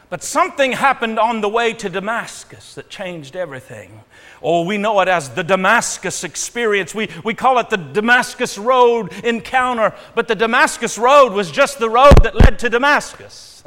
But 0.10 0.24
something 0.24 0.74
happened 0.74 1.18
on 1.18 1.42
the 1.42 1.50
way 1.50 1.74
to 1.74 1.90
Damascus 1.90 2.76
that 2.76 2.90
changed 2.90 3.36
everything. 3.36 4.04
Or 4.42 4.64
oh, 4.64 4.68
we 4.68 4.78
know 4.78 5.00
it 5.00 5.08
as 5.08 5.30
the 5.30 5.44
Damascus 5.44 6.24
experience. 6.24 6.94
We, 6.94 7.10
we 7.24 7.34
call 7.34 7.58
it 7.58 7.72
the 7.72 7.78
Damascus 7.78 8.58
Road 8.58 9.12
encounter, 9.24 9.96
but 10.14 10.28
the 10.28 10.36
Damascus 10.36 11.00
Road 11.00 11.34
was 11.34 11.50
just 11.50 11.80
the 11.80 11.90
road 11.90 12.14
that 12.22 12.36
led 12.36 12.60
to 12.60 12.70
Damascus. 12.70 13.64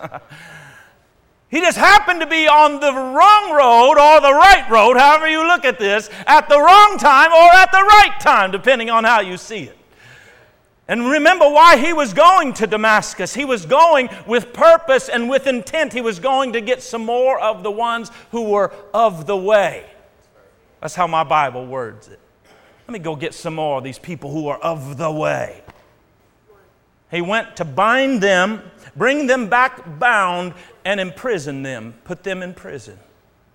he 1.48 1.60
just 1.60 1.78
happened 1.78 2.20
to 2.20 2.26
be 2.26 2.46
on 2.46 2.78
the 2.78 2.92
wrong 2.92 3.52
road 3.52 3.98
or 3.98 4.20
the 4.20 4.32
right 4.32 4.64
road, 4.70 4.96
however 4.96 5.28
you 5.28 5.44
look 5.44 5.64
at 5.64 5.80
this, 5.80 6.08
at 6.26 6.48
the 6.48 6.60
wrong 6.60 6.98
time 6.98 7.32
or 7.32 7.52
at 7.54 7.72
the 7.72 7.82
right 7.82 8.16
time, 8.20 8.52
depending 8.52 8.90
on 8.90 9.02
how 9.02 9.20
you 9.20 9.36
see 9.36 9.64
it. 9.64 9.77
And 10.88 11.06
remember 11.06 11.46
why 11.46 11.76
he 11.76 11.92
was 11.92 12.14
going 12.14 12.54
to 12.54 12.66
Damascus. 12.66 13.34
He 13.34 13.44
was 13.44 13.66
going 13.66 14.08
with 14.26 14.54
purpose 14.54 15.10
and 15.10 15.28
with 15.28 15.46
intent. 15.46 15.92
He 15.92 16.00
was 16.00 16.18
going 16.18 16.54
to 16.54 16.62
get 16.62 16.82
some 16.82 17.04
more 17.04 17.38
of 17.38 17.62
the 17.62 17.70
ones 17.70 18.10
who 18.30 18.44
were 18.44 18.72
of 18.94 19.26
the 19.26 19.36
way. 19.36 19.84
That's 20.80 20.94
how 20.94 21.06
my 21.06 21.24
Bible 21.24 21.66
words 21.66 22.08
it. 22.08 22.18
Let 22.86 22.92
me 22.94 23.00
go 23.00 23.16
get 23.16 23.34
some 23.34 23.56
more 23.56 23.78
of 23.78 23.84
these 23.84 23.98
people 23.98 24.32
who 24.32 24.48
are 24.48 24.56
of 24.56 24.96
the 24.96 25.10
way. 25.10 25.60
He 27.10 27.20
went 27.20 27.56
to 27.56 27.66
bind 27.66 28.22
them, 28.22 28.62
bring 28.96 29.26
them 29.26 29.50
back 29.50 29.98
bound, 29.98 30.54
and 30.86 30.98
imprison 31.00 31.62
them, 31.62 31.94
put 32.04 32.22
them 32.22 32.42
in 32.42 32.54
prison. 32.54 32.98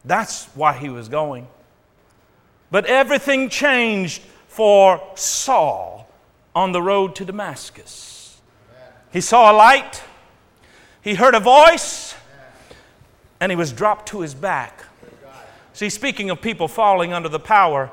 That's 0.05 0.45
why 0.53 0.73
he 0.73 0.89
was 0.89 1.09
going. 1.09 1.47
But 2.69 2.85
everything 2.85 3.49
changed 3.49 4.21
for 4.47 5.01
Saul 5.15 6.07
on 6.55 6.71
the 6.71 6.81
road 6.81 7.15
to 7.15 7.25
Damascus. 7.25 8.39
He 9.11 9.21
saw 9.21 9.51
a 9.51 9.55
light, 9.55 10.03
he 11.01 11.15
heard 11.15 11.35
a 11.35 11.39
voice, 11.39 12.15
and 13.39 13.51
he 13.51 13.55
was 13.55 13.71
dropped 13.71 14.09
to 14.09 14.21
his 14.21 14.33
back. 14.33 14.83
See, 15.73 15.89
speaking 15.89 16.29
of 16.29 16.41
people 16.41 16.67
falling 16.67 17.13
under 17.13 17.29
the 17.29 17.39
power, 17.39 17.91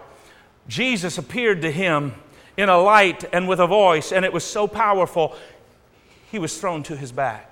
Jesus 0.68 1.18
appeared 1.18 1.62
to 1.62 1.70
him 1.70 2.14
in 2.56 2.68
a 2.68 2.78
light 2.78 3.24
and 3.32 3.48
with 3.48 3.58
a 3.58 3.66
voice, 3.66 4.12
and 4.12 4.24
it 4.24 4.32
was 4.32 4.44
so 4.44 4.68
powerful, 4.68 5.34
he 6.30 6.38
was 6.38 6.58
thrown 6.60 6.82
to 6.84 6.96
his 6.96 7.10
back. 7.10 7.46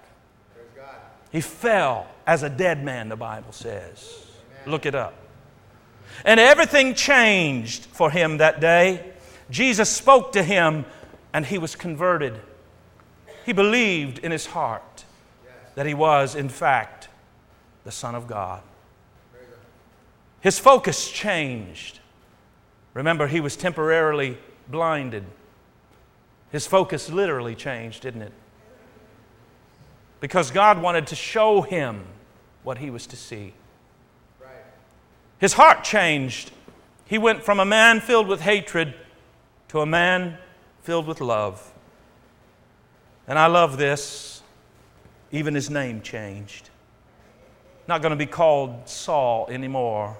He 1.30 1.40
fell 1.40 2.06
as 2.26 2.42
a 2.42 2.50
dead 2.50 2.84
man, 2.84 3.08
the 3.08 3.16
Bible 3.16 3.52
says. 3.52 4.26
Look 4.66 4.86
it 4.86 4.94
up. 4.94 5.14
And 6.24 6.38
everything 6.40 6.94
changed 6.94 7.84
for 7.86 8.10
him 8.10 8.38
that 8.38 8.60
day. 8.60 9.12
Jesus 9.50 9.88
spoke 9.88 10.32
to 10.32 10.42
him 10.42 10.84
and 11.32 11.46
he 11.46 11.58
was 11.58 11.76
converted. 11.76 12.40
He 13.44 13.52
believed 13.52 14.18
in 14.18 14.32
his 14.32 14.46
heart 14.46 15.04
that 15.74 15.86
he 15.86 15.94
was, 15.94 16.34
in 16.34 16.48
fact, 16.48 17.08
the 17.84 17.92
Son 17.92 18.14
of 18.14 18.26
God. 18.26 18.62
His 20.40 20.58
focus 20.58 21.10
changed. 21.10 22.00
Remember, 22.94 23.26
he 23.26 23.40
was 23.40 23.56
temporarily 23.56 24.38
blinded. 24.68 25.24
His 26.50 26.66
focus 26.66 27.10
literally 27.10 27.54
changed, 27.54 28.02
didn't 28.02 28.22
it? 28.22 28.32
Because 30.20 30.50
God 30.50 30.80
wanted 30.80 31.06
to 31.08 31.14
show 31.14 31.62
him 31.62 32.04
what 32.62 32.78
he 32.78 32.90
was 32.90 33.06
to 33.08 33.16
see. 33.16 33.52
His 35.38 35.52
heart 35.52 35.84
changed. 35.84 36.50
He 37.04 37.18
went 37.18 37.42
from 37.42 37.60
a 37.60 37.64
man 37.64 38.00
filled 38.00 38.26
with 38.26 38.40
hatred 38.40 38.94
to 39.68 39.80
a 39.80 39.86
man 39.86 40.38
filled 40.82 41.06
with 41.06 41.20
love. 41.20 41.72
And 43.26 43.38
I 43.38 43.46
love 43.46 43.76
this. 43.76 44.42
Even 45.30 45.54
his 45.54 45.68
name 45.68 46.00
changed. 46.00 46.70
Not 47.86 48.02
going 48.02 48.10
to 48.10 48.16
be 48.16 48.26
called 48.26 48.88
Saul 48.88 49.48
anymore. 49.50 50.16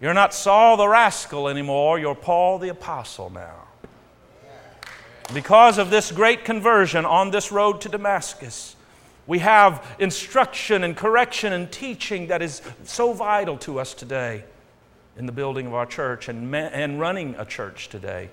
You're 0.00 0.14
not 0.14 0.34
Saul 0.34 0.76
the 0.76 0.88
rascal 0.88 1.48
anymore. 1.48 1.98
You're 1.98 2.14
Paul 2.14 2.58
the 2.58 2.68
apostle 2.68 3.30
now. 3.30 3.62
Because 5.34 5.78
of 5.78 5.90
this 5.90 6.12
great 6.12 6.44
conversion 6.44 7.04
on 7.04 7.30
this 7.30 7.50
road 7.50 7.80
to 7.80 7.88
Damascus, 7.88 8.76
we 9.26 9.40
have 9.40 9.84
instruction 9.98 10.84
and 10.84 10.96
correction 10.96 11.52
and 11.52 11.70
teaching 11.72 12.28
that 12.28 12.42
is 12.42 12.62
so 12.84 13.12
vital 13.12 13.56
to 13.58 13.80
us 13.80 13.92
today 13.92 14.44
in 15.16 15.26
the 15.26 15.32
building 15.32 15.66
of 15.66 15.74
our 15.74 15.86
church 15.86 16.28
and, 16.28 16.54
and 16.54 17.00
running 17.00 17.34
a 17.38 17.44
church 17.44 17.88
today. 17.88 18.30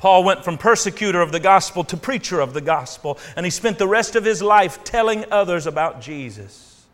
Paul 0.00 0.24
went 0.24 0.44
from 0.44 0.56
persecutor 0.56 1.20
of 1.20 1.30
the 1.30 1.40
gospel 1.40 1.84
to 1.84 1.94
preacher 1.94 2.40
of 2.40 2.54
the 2.54 2.62
gospel, 2.62 3.18
and 3.36 3.44
he 3.44 3.50
spent 3.50 3.76
the 3.76 3.86
rest 3.86 4.16
of 4.16 4.24
his 4.24 4.40
life 4.40 4.82
telling 4.82 5.26
others 5.30 5.66
about 5.66 6.00
Jesus. 6.00 6.86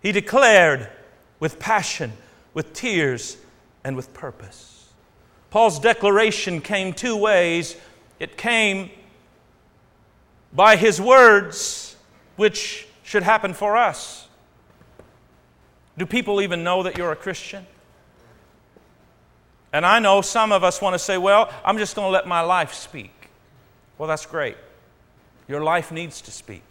He 0.00 0.12
declared 0.12 0.88
with 1.40 1.58
passion, 1.58 2.14
with 2.54 2.72
tears, 2.72 3.36
and 3.84 3.96
with 3.96 4.14
purpose. 4.14 4.88
Paul's 5.50 5.78
declaration 5.78 6.62
came 6.62 6.94
two 6.94 7.18
ways. 7.18 7.76
It 8.18 8.38
came 8.38 8.88
by 10.54 10.76
his 10.76 11.02
words, 11.02 11.96
which 12.36 12.86
should 13.02 13.24
happen 13.24 13.52
for 13.52 13.76
us. 13.76 14.26
Do 15.98 16.06
people 16.06 16.40
even 16.40 16.64
know 16.64 16.82
that 16.84 16.96
you're 16.96 17.12
a 17.12 17.16
Christian? 17.16 17.66
And 19.72 19.86
I 19.86 19.98
know 19.98 20.20
some 20.20 20.52
of 20.52 20.64
us 20.64 20.82
want 20.82 20.94
to 20.94 20.98
say, 20.98 21.16
well, 21.16 21.50
I'm 21.64 21.78
just 21.78 21.96
going 21.96 22.06
to 22.06 22.12
let 22.12 22.26
my 22.26 22.42
life 22.42 22.74
speak. 22.74 23.12
Well, 23.96 24.08
that's 24.08 24.26
great. 24.26 24.56
Your 25.48 25.62
life 25.62 25.90
needs 25.90 26.20
to 26.22 26.30
speak. 26.30 26.62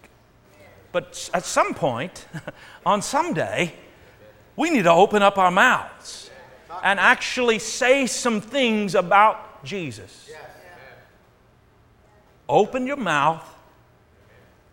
But 0.92 1.30
at 1.34 1.46
some 1.46 1.74
point, 1.74 2.26
on 2.86 3.02
some 3.02 3.34
day, 3.34 3.74
we 4.56 4.70
need 4.70 4.84
to 4.84 4.92
open 4.92 5.22
up 5.22 5.38
our 5.38 5.52
mouths 5.52 6.30
and 6.84 7.00
actually 7.00 7.60
say 7.60 8.06
some 8.06 8.42
things 8.42 8.96
about 8.96 9.64
Jesus. 9.64 10.30
Open 12.48 12.86
your 12.86 12.98
mouth 12.98 13.48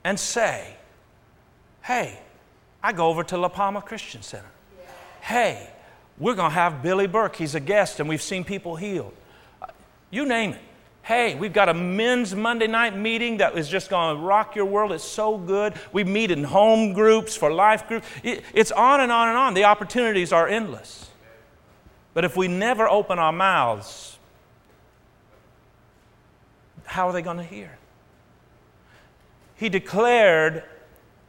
and 0.05 0.19
say, 0.19 0.75
hey, 1.83 2.19
I 2.83 2.93
go 2.93 3.09
over 3.09 3.23
to 3.25 3.37
La 3.37 3.49
Palma 3.49 3.83
Christian 3.83 4.23
Center. 4.23 4.51
Hey, 5.21 5.71
we're 6.19 6.35
going 6.35 6.51
to 6.51 6.55
have 6.55 6.83
Billy 6.83 7.07
Burke. 7.07 7.37
He's 7.37 7.55
a 7.55 7.61
guest, 7.61 8.01
and 8.01 8.09
we've 8.09 8.23
seen 8.23 8.45
people 8.45 8.77
healed. 8.77 9.15
Uh, 9.63 9.67
you 10.11 10.27
name 10.27 10.53
it. 10.53 10.61
Hey, 11.03 11.35
we've 11.37 11.53
got 11.55 11.71
a 11.71 11.75
men's 11.75 12.35
Monday 12.35 12.67
night 12.67 12.95
meeting 12.95 13.39
that 13.39 13.57
is 13.57 13.67
just 13.69 13.89
going 13.89 14.17
to 14.17 14.23
rock 14.23 14.55
your 14.55 14.67
world. 14.67 14.93
It's 14.93 15.03
so 15.03 15.39
good. 15.39 15.73
We 15.91 16.05
meet 16.05 16.31
in 16.31 16.45
home 16.45 16.93
groups, 16.93 17.35
for 17.35 17.51
life 17.51 17.89
groups. 17.89 18.07
It's 18.23 18.71
on 18.73 19.01
and 19.01 19.11
on 19.11 19.29
and 19.29 19.39
on. 19.39 19.55
The 19.55 19.65
opportunities 19.65 20.33
are 20.33 20.47
endless. 20.47 21.09
But 22.13 22.25
if 22.25 22.37
we 22.37 22.47
never 22.47 22.87
open 22.89 23.19
our 23.19 23.33
mouths, 23.33 24.19
how 26.85 27.09
are 27.09 27.13
they 27.13 27.23
going 27.23 27.39
to 27.39 27.45
hear? 27.45 27.79
He 29.57 29.69
declared 29.69 30.63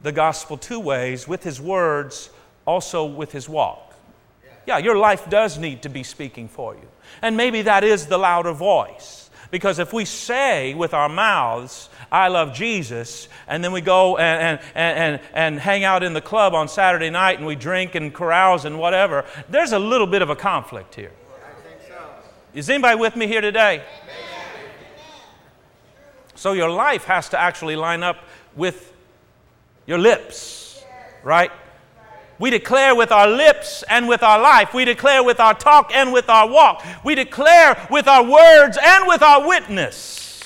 the 0.02 0.12
gospel 0.12 0.58
two 0.58 0.80
ways 0.80 1.26
with 1.26 1.42
his 1.42 1.60
words, 1.60 2.30
also 2.66 3.04
with 3.04 3.32
his 3.32 3.48
walk. 3.48 3.89
Yeah, 4.66 4.78
your 4.78 4.96
life 4.96 5.28
does 5.28 5.58
need 5.58 5.82
to 5.82 5.88
be 5.88 6.02
speaking 6.02 6.48
for 6.48 6.74
you. 6.74 6.88
And 7.22 7.36
maybe 7.36 7.62
that 7.62 7.84
is 7.84 8.06
the 8.06 8.18
louder 8.18 8.52
voice. 8.52 9.30
Because 9.50 9.78
if 9.78 9.92
we 9.92 10.04
say 10.04 10.74
with 10.74 10.94
our 10.94 11.08
mouths, 11.08 11.88
I 12.12 12.28
love 12.28 12.54
Jesus, 12.54 13.28
and 13.48 13.64
then 13.64 13.72
we 13.72 13.80
go 13.80 14.16
and, 14.16 14.60
and, 14.74 14.98
and, 14.98 15.20
and 15.32 15.60
hang 15.60 15.82
out 15.82 16.02
in 16.02 16.12
the 16.12 16.20
club 16.20 16.54
on 16.54 16.68
Saturday 16.68 17.10
night 17.10 17.38
and 17.38 17.46
we 17.46 17.56
drink 17.56 17.94
and 17.94 18.14
carouse 18.14 18.64
and 18.64 18.78
whatever, 18.78 19.24
there's 19.48 19.72
a 19.72 19.78
little 19.78 20.06
bit 20.06 20.22
of 20.22 20.30
a 20.30 20.36
conflict 20.36 20.94
here. 20.94 21.12
So. 21.88 21.94
Is 22.54 22.70
anybody 22.70 22.98
with 22.98 23.16
me 23.16 23.26
here 23.26 23.40
today? 23.40 23.82
So 26.36 26.52
your 26.52 26.70
life 26.70 27.04
has 27.04 27.28
to 27.30 27.38
actually 27.38 27.76
line 27.76 28.02
up 28.02 28.16
with 28.56 28.94
your 29.86 29.98
lips, 29.98 30.82
right? 31.22 31.50
We 32.40 32.48
declare 32.48 32.94
with 32.94 33.12
our 33.12 33.28
lips 33.28 33.84
and 33.86 34.08
with 34.08 34.22
our 34.22 34.40
life. 34.40 34.72
We 34.72 34.86
declare 34.86 35.22
with 35.22 35.38
our 35.40 35.52
talk 35.52 35.94
and 35.94 36.10
with 36.10 36.30
our 36.30 36.48
walk. 36.48 36.82
We 37.04 37.14
declare 37.14 37.86
with 37.90 38.08
our 38.08 38.24
words 38.24 38.78
and 38.82 39.06
with 39.06 39.22
our 39.22 39.46
witness. 39.46 40.42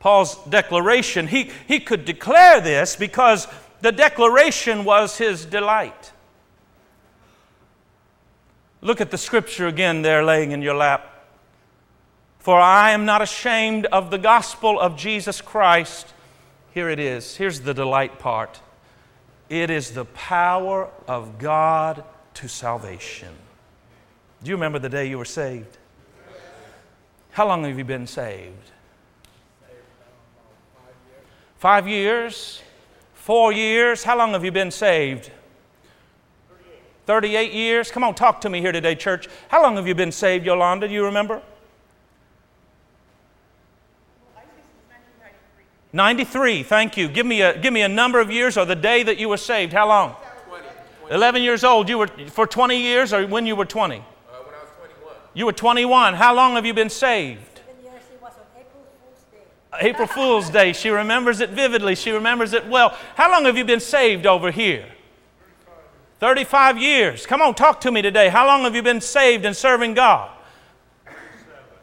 Paul's 0.00 0.36
declaration, 0.46 1.28
he, 1.28 1.52
he 1.68 1.78
could 1.78 2.04
declare 2.04 2.60
this 2.60 2.96
because 2.96 3.46
the 3.82 3.92
declaration 3.92 4.84
was 4.84 5.16
his 5.18 5.44
delight. 5.44 6.10
Look 8.80 9.00
at 9.00 9.12
the 9.12 9.18
scripture 9.18 9.68
again 9.68 10.02
there 10.02 10.24
laying 10.24 10.50
in 10.50 10.60
your 10.60 10.74
lap. 10.74 11.24
For 12.40 12.58
I 12.58 12.90
am 12.90 13.04
not 13.04 13.22
ashamed 13.22 13.86
of 13.86 14.10
the 14.10 14.18
gospel 14.18 14.80
of 14.80 14.96
Jesus 14.96 15.40
Christ. 15.40 16.14
Here 16.78 16.90
it 16.90 17.00
is. 17.00 17.34
Here's 17.34 17.58
the 17.58 17.74
delight 17.74 18.20
part 18.20 18.60
it 19.48 19.68
is 19.68 19.90
the 19.90 20.04
power 20.04 20.88
of 21.08 21.36
God 21.36 22.04
to 22.34 22.46
salvation. 22.46 23.34
Do 24.44 24.50
you 24.50 24.54
remember 24.54 24.78
the 24.78 24.88
day 24.88 25.08
you 25.08 25.18
were 25.18 25.24
saved? 25.24 25.76
How 27.32 27.48
long 27.48 27.64
have 27.64 27.76
you 27.76 27.84
been 27.84 28.06
saved? 28.06 28.70
Five 31.56 31.88
years? 31.88 32.62
Four 33.12 33.50
years? 33.50 34.04
How 34.04 34.16
long 34.16 34.30
have 34.30 34.44
you 34.44 34.52
been 34.52 34.70
saved? 34.70 35.32
38 37.06 37.52
years? 37.52 37.90
Come 37.90 38.04
on, 38.04 38.14
talk 38.14 38.40
to 38.42 38.48
me 38.48 38.60
here 38.60 38.70
today, 38.70 38.94
church. 38.94 39.26
How 39.48 39.64
long 39.64 39.74
have 39.74 39.88
you 39.88 39.96
been 39.96 40.12
saved, 40.12 40.46
Yolanda? 40.46 40.86
Do 40.86 40.94
you 40.94 41.06
remember? 41.06 41.42
93, 45.98 46.62
thank 46.62 46.96
you. 46.96 47.08
Give 47.08 47.26
me, 47.26 47.42
a, 47.42 47.58
give 47.58 47.72
me 47.72 47.82
a 47.82 47.88
number 47.88 48.20
of 48.20 48.30
years 48.30 48.56
or 48.56 48.64
the 48.64 48.76
day 48.76 49.02
that 49.02 49.18
you 49.18 49.28
were 49.28 49.36
saved. 49.36 49.72
How 49.72 49.88
long? 49.88 50.14
20. 50.46 50.64
11 51.10 51.42
years 51.42 51.64
old. 51.64 51.88
You 51.88 51.98
were 51.98 52.06
for 52.28 52.46
20 52.46 52.80
years 52.80 53.12
or 53.12 53.26
when 53.26 53.46
you 53.46 53.56
were 53.56 53.64
20? 53.64 53.96
Uh, 53.96 53.98
when 53.98 54.54
I 54.54 54.62
was 54.62 54.70
21. 54.78 55.14
You 55.34 55.46
were 55.46 55.52
21. 55.52 56.14
How 56.14 56.32
long 56.36 56.54
have 56.54 56.64
you 56.64 56.72
been 56.72 56.88
saved? 56.88 57.62
April 58.56 58.84
Fool's 59.00 59.24
Day. 59.32 59.88
April 59.88 60.06
Fool's 60.06 60.50
Day. 60.50 60.72
She 60.72 60.88
remembers 60.88 61.40
it 61.40 61.50
vividly. 61.50 61.96
She 61.96 62.12
remembers 62.12 62.52
it 62.52 62.64
well. 62.68 62.96
How 63.16 63.32
long 63.32 63.44
have 63.46 63.56
you 63.56 63.64
been 63.64 63.80
saved 63.80 64.24
over 64.24 64.52
here? 64.52 64.86
35 66.20 66.78
years. 66.78 67.26
Come 67.26 67.42
on, 67.42 67.56
talk 67.56 67.80
to 67.80 67.90
me 67.90 68.02
today. 68.02 68.28
How 68.28 68.46
long 68.46 68.62
have 68.62 68.76
you 68.76 68.82
been 68.82 69.00
saved 69.00 69.44
and 69.44 69.56
serving 69.56 69.94
God? 69.94 70.30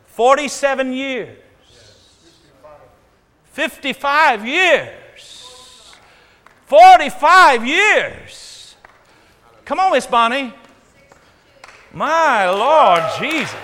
47 0.08 0.94
years. 0.94 1.38
55 3.56 4.46
years. 4.46 5.96
45 6.66 7.66
years. 7.66 8.76
Come 9.64 9.80
on, 9.80 9.94
Miss 9.94 10.06
Bonnie. 10.06 10.54
My 11.94 12.50
Lord 12.50 13.02
Jesus. 13.18 13.56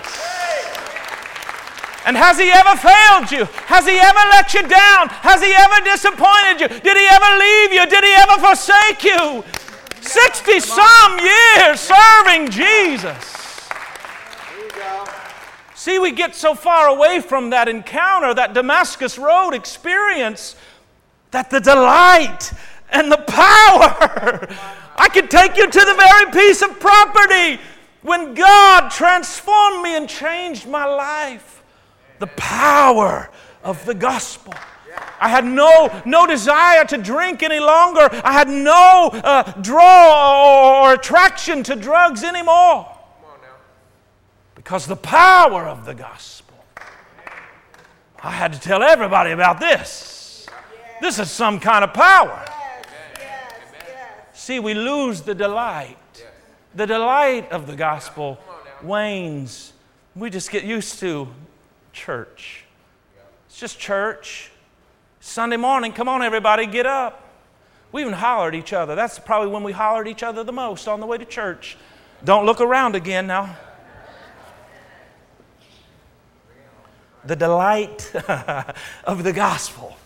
And 2.06 2.16
has 2.16 2.38
he 2.38 2.50
ever 2.50 2.74
failed 2.74 3.30
you? 3.30 3.44
Has 3.66 3.84
he 3.84 3.98
ever 3.98 4.24
let 4.32 4.54
you 4.54 4.62
down? 4.62 5.10
Has 5.20 5.42
he 5.42 5.52
ever 5.52 5.84
disappointed 5.84 6.62
you? 6.62 6.68
Did 6.68 6.96
he 6.96 7.06
ever 7.12 7.30
leave 7.36 7.72
you? 7.74 7.84
Did 7.84 8.02
he 8.02 8.14
ever 8.16 8.40
forsake 8.40 9.04
you? 9.04 9.44
60 10.00 10.58
some 10.60 11.18
years 11.20 11.80
serving 11.80 12.48
Jesus. 12.48 13.41
See, 15.82 15.98
we 15.98 16.12
get 16.12 16.36
so 16.36 16.54
far 16.54 16.86
away 16.86 17.18
from 17.18 17.50
that 17.50 17.66
encounter, 17.66 18.32
that 18.34 18.54
Damascus 18.54 19.18
Road 19.18 19.52
experience, 19.52 20.54
that 21.32 21.50
the 21.50 21.58
delight 21.58 22.52
and 22.90 23.10
the 23.10 23.16
power, 23.16 24.46
I 24.96 25.08
could 25.12 25.28
take 25.28 25.56
you 25.56 25.68
to 25.68 25.80
the 25.80 25.94
very 25.94 26.30
piece 26.30 26.62
of 26.62 26.78
property 26.78 27.60
when 28.02 28.32
God 28.34 28.92
transformed 28.92 29.82
me 29.82 29.96
and 29.96 30.08
changed 30.08 30.68
my 30.68 30.84
life. 30.84 31.64
The 32.20 32.28
power 32.28 33.28
of 33.64 33.84
the 33.84 33.94
gospel. 33.94 34.54
I 35.18 35.28
had 35.28 35.44
no, 35.44 35.90
no 36.06 36.28
desire 36.28 36.84
to 36.84 36.96
drink 36.96 37.42
any 37.42 37.58
longer. 37.58 38.08
I 38.22 38.32
had 38.32 38.48
no 38.48 39.10
uh, 39.12 39.50
draw 39.60 40.84
or 40.84 40.94
attraction 40.94 41.64
to 41.64 41.74
drugs 41.74 42.22
anymore. 42.22 42.91
Because 44.62 44.86
the 44.86 44.96
power 44.96 45.66
of 45.66 45.84
the 45.84 45.94
gospel. 45.94 46.56
I 48.22 48.30
had 48.30 48.52
to 48.52 48.60
tell 48.60 48.82
everybody 48.82 49.32
about 49.32 49.58
this. 49.58 50.46
This 51.00 51.18
is 51.18 51.30
some 51.30 51.58
kind 51.58 51.82
of 51.82 51.92
power. 51.92 52.44
See, 54.32 54.60
we 54.60 54.74
lose 54.74 55.22
the 55.22 55.34
delight. 55.34 55.96
The 56.74 56.86
delight 56.86 57.50
of 57.50 57.66
the 57.66 57.74
gospel 57.74 58.38
wanes. 58.82 59.72
We 60.14 60.30
just 60.30 60.50
get 60.50 60.62
used 60.62 61.00
to 61.00 61.28
church. 61.92 62.64
It's 63.46 63.58
just 63.58 63.80
church. 63.80 64.52
Sunday 65.20 65.56
morning, 65.56 65.92
come 65.92 66.08
on, 66.08 66.22
everybody, 66.22 66.66
get 66.66 66.86
up. 66.86 67.28
We 67.90 68.02
even 68.02 68.14
hollered 68.14 68.54
each 68.54 68.72
other. 68.72 68.94
That's 68.94 69.18
probably 69.18 69.50
when 69.50 69.64
we 69.64 69.72
hollered 69.72 70.08
each 70.08 70.22
other 70.22 70.44
the 70.44 70.52
most 70.52 70.88
on 70.88 71.00
the 71.00 71.06
way 71.06 71.18
to 71.18 71.24
church. 71.24 71.76
Don't 72.24 72.46
look 72.46 72.60
around 72.60 72.94
again 72.94 73.26
now. 73.26 73.56
The 77.24 77.36
delight 77.36 78.12
of 79.04 79.22
the 79.22 79.32
gospel. 79.32 79.96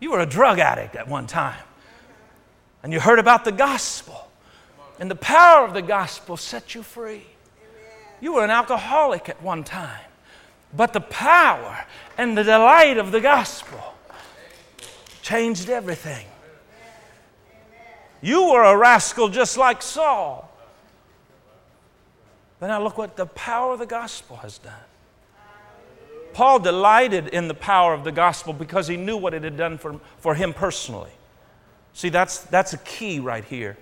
You 0.00 0.12
were 0.12 0.20
a 0.20 0.26
drug 0.26 0.58
addict 0.58 0.96
at 0.96 1.08
one 1.08 1.26
time, 1.26 1.62
and 2.82 2.92
you 2.92 3.00
heard 3.00 3.18
about 3.18 3.44
the 3.44 3.52
gospel, 3.52 4.30
and 4.98 5.10
the 5.10 5.16
power 5.16 5.64
of 5.64 5.72
the 5.72 5.82
gospel 5.82 6.36
set 6.36 6.74
you 6.74 6.82
free. 6.82 7.24
You 8.20 8.34
were 8.34 8.44
an 8.44 8.50
alcoholic 8.50 9.28
at 9.28 9.42
one 9.42 9.64
time, 9.64 10.04
but 10.76 10.92
the 10.92 11.00
power 11.00 11.84
and 12.16 12.36
the 12.36 12.44
delight 12.44 12.98
of 12.98 13.12
the 13.12 13.20
gospel 13.20 13.80
changed 15.22 15.70
everything. 15.70 16.26
You 18.20 18.50
were 18.52 18.62
a 18.62 18.76
rascal 18.76 19.28
just 19.28 19.58
like 19.58 19.82
Saul. 19.82 20.50
But 22.58 22.68
now 22.68 22.82
look 22.82 22.96
what 22.96 23.16
the 23.16 23.26
power 23.26 23.74
of 23.74 23.78
the 23.78 23.86
gospel 23.86 24.36
has 24.36 24.56
done. 24.56 24.72
Paul 26.34 26.58
delighted 26.58 27.28
in 27.28 27.46
the 27.46 27.54
power 27.54 27.94
of 27.94 28.02
the 28.02 28.12
gospel 28.12 28.52
because 28.52 28.88
he 28.88 28.96
knew 28.96 29.16
what 29.16 29.32
it 29.34 29.44
had 29.44 29.56
done 29.56 29.78
for, 29.78 30.00
for 30.18 30.34
him 30.34 30.52
personally. 30.52 31.12
See, 31.92 32.08
that's, 32.08 32.40
that's 32.40 32.72
a 32.72 32.78
key 32.78 33.20
right 33.20 33.44
here. 33.44 33.78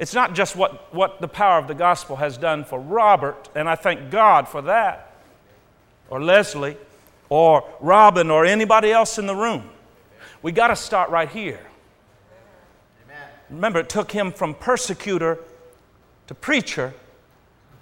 It's 0.00 0.12
not 0.12 0.34
just 0.34 0.56
what, 0.56 0.92
what 0.92 1.20
the 1.20 1.28
power 1.28 1.58
of 1.58 1.68
the 1.68 1.74
gospel 1.74 2.16
has 2.16 2.36
done 2.36 2.64
for 2.64 2.80
Robert, 2.80 3.48
and 3.54 3.68
I 3.68 3.76
thank 3.76 4.10
God 4.10 4.48
for 4.48 4.62
that, 4.62 5.14
or 6.10 6.22
Leslie, 6.22 6.76
or 7.28 7.64
Robin, 7.80 8.30
or 8.30 8.44
anybody 8.44 8.90
else 8.90 9.16
in 9.16 9.26
the 9.26 9.34
room. 9.34 9.70
We 10.42 10.52
got 10.52 10.68
to 10.68 10.76
start 10.76 11.08
right 11.10 11.28
here. 11.28 11.64
Amen. 13.04 13.28
Remember, 13.48 13.78
it 13.78 13.88
took 13.88 14.10
him 14.10 14.32
from 14.32 14.54
persecutor 14.54 15.38
to 16.26 16.34
preacher, 16.34 16.92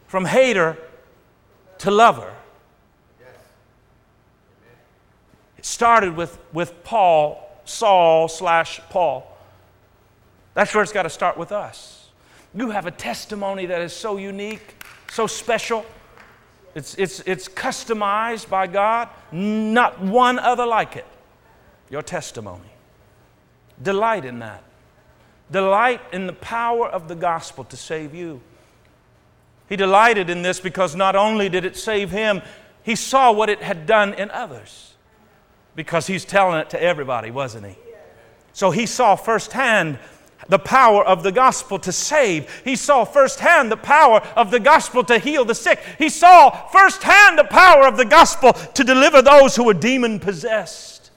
from 0.07 0.27
hater 0.27 0.77
to 1.79 1.91
lover. 1.91 2.33
Started 5.65 6.15
with, 6.15 6.39
with 6.53 6.85
Paul, 6.85 7.41
Saul 7.65 8.29
slash 8.29 8.83
Paul. 8.91 9.27
That's 10.53 10.75
where 10.75 10.83
it's 10.83 10.93
got 10.93 11.05
to 11.05 11.11
start 11.11 11.39
with 11.39 11.53
us. 11.53 12.11
You 12.55 12.69
have 12.69 12.85
a 12.85 12.91
testimony 12.91 13.65
that 13.65 13.81
is 13.81 13.95
so 13.95 14.19
unique, 14.19 14.85
so 15.11 15.27
special. 15.27 15.87
It's, 16.75 16.95
it's, 16.97 17.21
it's 17.21 17.49
customized 17.49 18.51
by 18.51 18.67
God, 18.67 19.09
not 19.33 20.03
one 20.03 20.39
other 20.39 20.67
like 20.67 20.97
it. 20.97 21.07
Your 21.89 22.03
testimony. 22.03 22.69
Delight 23.83 24.27
in 24.27 24.41
that. 24.41 24.63
Delight 25.51 26.03
in 26.13 26.27
the 26.27 26.35
power 26.35 26.87
of 26.87 27.09
the 27.09 27.15
gospel 27.15 27.65
to 27.65 27.77
save 27.79 28.15
you. 28.15 28.43
He 29.71 29.77
delighted 29.77 30.29
in 30.29 30.43
this 30.43 30.61
because 30.61 30.95
not 30.95 31.17
only 31.17 31.49
did 31.49 31.65
it 31.65 31.75
save 31.75 32.11
him, 32.11 32.43
he 32.83 32.97
saw 32.97 33.33
what 33.33 33.49
it 33.49 33.63
had 33.63 33.87
done 33.87 34.13
in 34.13 34.31
others. 34.31 34.94
Because 35.75 36.07
he's 36.07 36.25
telling 36.25 36.61
it 36.61 36.71
to 36.71 36.83
everybody, 36.83 37.31
wasn't 37.31 37.67
he? 37.67 37.77
So 38.53 38.71
he 38.71 38.87
saw 38.87 39.17
firsthand 39.17 39.99
the 40.49 40.59
power 40.59 41.05
of 41.05 41.23
the 41.23 41.33
gospel 41.33 41.79
to 41.81 41.93
save. 41.93 42.63
He 42.65 42.77
saw 42.77 43.05
firsthand 43.05 43.73
the 43.73 43.77
power 43.77 44.21
of 44.37 44.51
the 44.51 44.61
gospel 44.61 45.03
to 45.05 45.19
heal 45.19 45.45
the 45.45 45.55
sick. 45.55 45.81
He 45.99 46.09
saw 46.09 46.51
firsthand 46.69 47.39
the 47.39 47.45
power 47.45 47.87
of 47.87 47.97
the 47.97 48.05
gospel 48.05 48.53
to 48.53 48.85
deliver 48.85 49.23
those 49.23 49.57
who 49.57 49.65
were 49.65 49.75
demon 49.75 50.21
possessed. 50.21 51.11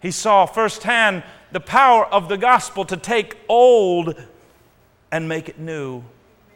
He 0.00 0.10
saw 0.10 0.46
firsthand 0.46 1.22
the 1.52 1.60
power 1.60 2.06
of 2.06 2.28
the 2.28 2.38
gospel 2.38 2.84
to 2.86 2.96
take 2.96 3.36
old 3.48 4.20
and 5.12 5.28
make 5.28 5.48
it 5.48 5.58
new. 5.58 6.02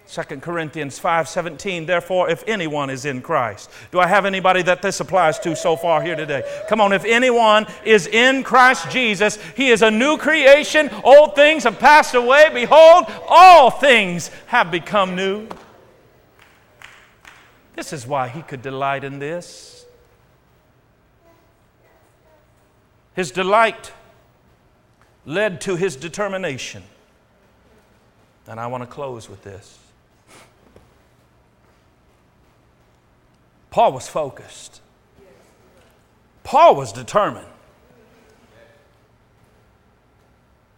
2 0.09 0.41
Corinthians 0.41 1.01
5:17 1.01 1.87
Therefore 1.87 2.31
if 2.31 2.45
anyone 2.47 2.91
is 2.91 3.05
in 3.05 3.21
Christ. 3.23 3.71
Do 3.91 3.99
I 3.99 4.07
have 4.07 4.25
anybody 4.25 4.63
that 4.63 4.81
this 4.81 5.01
applies 5.01 5.39
to 5.41 5.57
so 5.57 5.77
far 5.77 6.01
here 6.01 6.15
today? 6.15 6.45
Come 6.69 6.81
on, 6.81 6.93
if 6.93 7.05
anyone 7.05 7.67
is 7.85 8.07
in 8.07 8.45
Christ 8.45 8.91
Jesus, 8.91 9.37
he 9.57 9.71
is 9.71 9.83
a 9.83 9.91
new 9.91 10.17
creation. 10.17 10.91
Old 11.03 11.35
things 11.35 11.65
have 11.65 11.79
passed 11.79 12.15
away. 12.15 12.51
Behold, 12.55 13.07
all 13.29 13.71
things 13.71 14.31
have 14.47 14.71
become 14.71 15.17
new. 15.17 15.49
This 17.75 17.93
is 17.93 18.07
why 18.07 18.29
he 18.29 18.43
could 18.43 18.63
delight 18.63 19.05
in 19.05 19.19
this. 19.19 19.85
His 23.15 23.31
delight 23.31 23.93
led 25.25 25.61
to 25.63 25.75
his 25.75 25.97
determination. 25.97 26.83
And 28.47 28.61
I 28.61 28.69
want 28.69 28.83
to 28.83 28.87
close 28.87 29.29
with 29.29 29.43
this. 29.43 29.79
Paul 33.77 33.93
was 33.93 34.09
focused. 34.09 34.81
Paul 36.45 36.77
was 36.77 36.95
determined. 36.95 37.47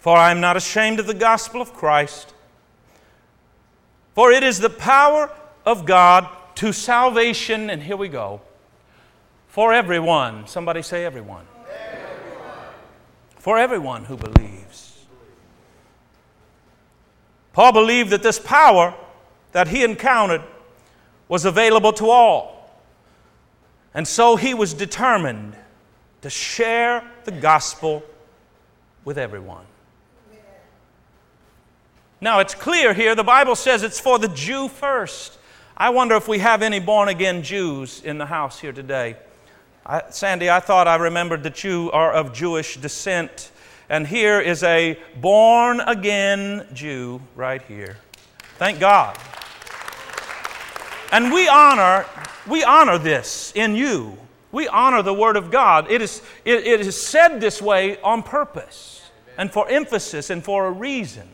For 0.01 0.17
I 0.17 0.33
am 0.33 0.41
not 0.41 0.57
ashamed 0.57 0.99
of 0.99 1.07
the 1.07 1.15
gospel 1.15 1.61
of 1.61 1.73
Christ, 1.73 2.35
for 4.17 4.33
it 4.33 4.43
is 4.43 4.59
the 4.59 4.69
power 4.69 5.31
of 5.65 5.87
God 5.87 6.29
to 6.57 6.73
salvation, 6.73 7.71
and 7.71 7.81
here 7.81 7.97
we 7.97 8.09
go, 8.09 8.41
for 9.47 9.73
everyone. 9.73 10.49
Somebody 10.49 10.83
say 10.83 11.05
everyone. 11.05 11.47
everyone. 11.71 12.53
For 13.37 13.59
everyone 13.59 14.05
who 14.07 14.17
believes. 14.17 15.07
Paul 17.53 17.71
believed 17.71 18.11
that 18.11 18.25
this 18.25 18.41
power 18.41 18.93
that 19.53 19.69
he 19.69 19.85
encountered 19.85 20.43
was 21.29 21.45
available 21.45 21.93
to 21.93 22.11
all. 22.11 22.58
And 23.95 24.07
so 24.07 24.37
he 24.37 24.55
was 24.55 24.75
determined 24.75 25.57
to 26.23 26.31
share 26.31 27.03
the 27.25 27.33
gospel 27.33 28.03
with 29.05 29.19
everyone. 29.19 29.65
Now, 32.21 32.41
it's 32.41 32.55
clear 32.55 32.95
here, 32.95 33.15
the 33.15 33.23
Bible 33.23 33.55
says 33.55 33.85
it's 33.85 34.01
for 34.01 34.19
the 34.19 34.29
Jew 34.29 34.69
first. 34.69 35.39
I 35.77 35.91
wonder 35.91 36.17
if 36.17 36.27
we 36.27 36.41
have 36.41 36.63
any 36.63 36.81
born 36.81 37.09
again 37.09 37.45
Jews 37.45 38.03
in 38.03 38.19
the 38.19 38.27
house 38.27 38.59
here 38.59 38.73
today. 38.73 39.17
I, 39.87 40.03
Sandy, 40.11 40.51
I 40.51 40.59
thought 40.59 40.89
I 40.89 40.97
remembered 40.97 41.45
that 41.45 41.63
you 41.63 41.91
are 41.93 42.13
of 42.13 42.33
Jewish 42.33 42.77
descent. 42.77 43.53
And 43.89 44.07
here 44.07 44.41
is 44.41 44.65
a 44.65 44.99
born 45.21 45.81
again 45.81 46.67
Jew 46.75 47.23
right 47.37 47.63
here. 47.63 47.97
Thank 48.57 48.81
God. 48.81 49.17
And 51.13 51.33
we 51.33 51.49
honor, 51.49 52.05
we 52.49 52.65
honor 52.65 52.99
this 52.99 53.53
in 53.55 53.75
you. 53.75 54.17
We 54.51 54.67
honor 54.69 55.03
the 55.03 55.15
Word 55.15 55.37
of 55.37 55.51
God. 55.51 55.91
It 55.91 56.01
is, 56.01 56.23
it, 56.45 56.67
it 56.67 56.81
is 56.81 57.01
said 57.01 57.41
this 57.41 57.61
way 57.61 58.01
on 58.01 58.23
purpose 58.23 59.03
and 59.37 59.53
for 59.53 59.69
emphasis 59.69 60.31
and 60.31 60.43
for 60.43 60.67
a 60.67 60.71
reason. 60.71 61.29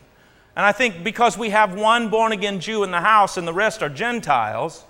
And 0.55 0.65
I 0.65 0.71
think 0.71 1.03
because 1.03 1.37
we 1.37 1.49
have 1.49 1.75
one 1.75 2.09
born 2.09 2.31
again 2.31 2.59
Jew 2.59 2.83
in 2.83 2.91
the 2.91 3.01
house 3.01 3.37
and 3.37 3.47
the 3.47 3.53
rest 3.53 3.81
are 3.83 3.89
Gentiles, 3.89 4.83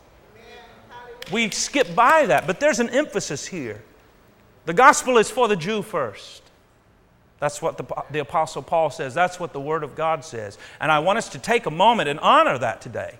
we 1.31 1.49
skip 1.49 1.95
by 1.95 2.25
that. 2.27 2.45
But 2.45 2.59
there's 2.59 2.79
an 2.79 2.89
emphasis 2.89 3.45
here. 3.45 3.83
The 4.65 4.73
gospel 4.73 5.17
is 5.17 5.29
for 5.29 5.47
the 5.47 5.55
Jew 5.55 5.81
first. 5.81 6.43
That's 7.39 7.61
what 7.61 7.77
the, 7.77 7.85
the 8.11 8.19
Apostle 8.19 8.61
Paul 8.61 8.89
says. 8.89 9.13
That's 9.13 9.39
what 9.39 9.53
the 9.53 9.59
Word 9.59 9.83
of 9.83 9.95
God 9.95 10.23
says. 10.23 10.57
And 10.79 10.91
I 10.91 10.99
want 10.99 11.17
us 11.17 11.29
to 11.29 11.39
take 11.39 11.65
a 11.65 11.71
moment 11.71 12.09
and 12.09 12.19
honor 12.19 12.57
that 12.57 12.81
today. 12.81 13.19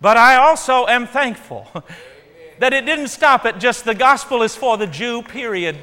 But 0.00 0.16
I 0.16 0.36
also 0.36 0.86
am 0.86 1.06
thankful 1.06 1.66
that 2.58 2.72
it 2.72 2.86
didn't 2.86 3.08
stop 3.08 3.44
at 3.44 3.58
just 3.58 3.84
the 3.84 3.94
gospel 3.94 4.42
is 4.42 4.54
for 4.54 4.76
the 4.76 4.86
Jew, 4.86 5.22
period. 5.22 5.76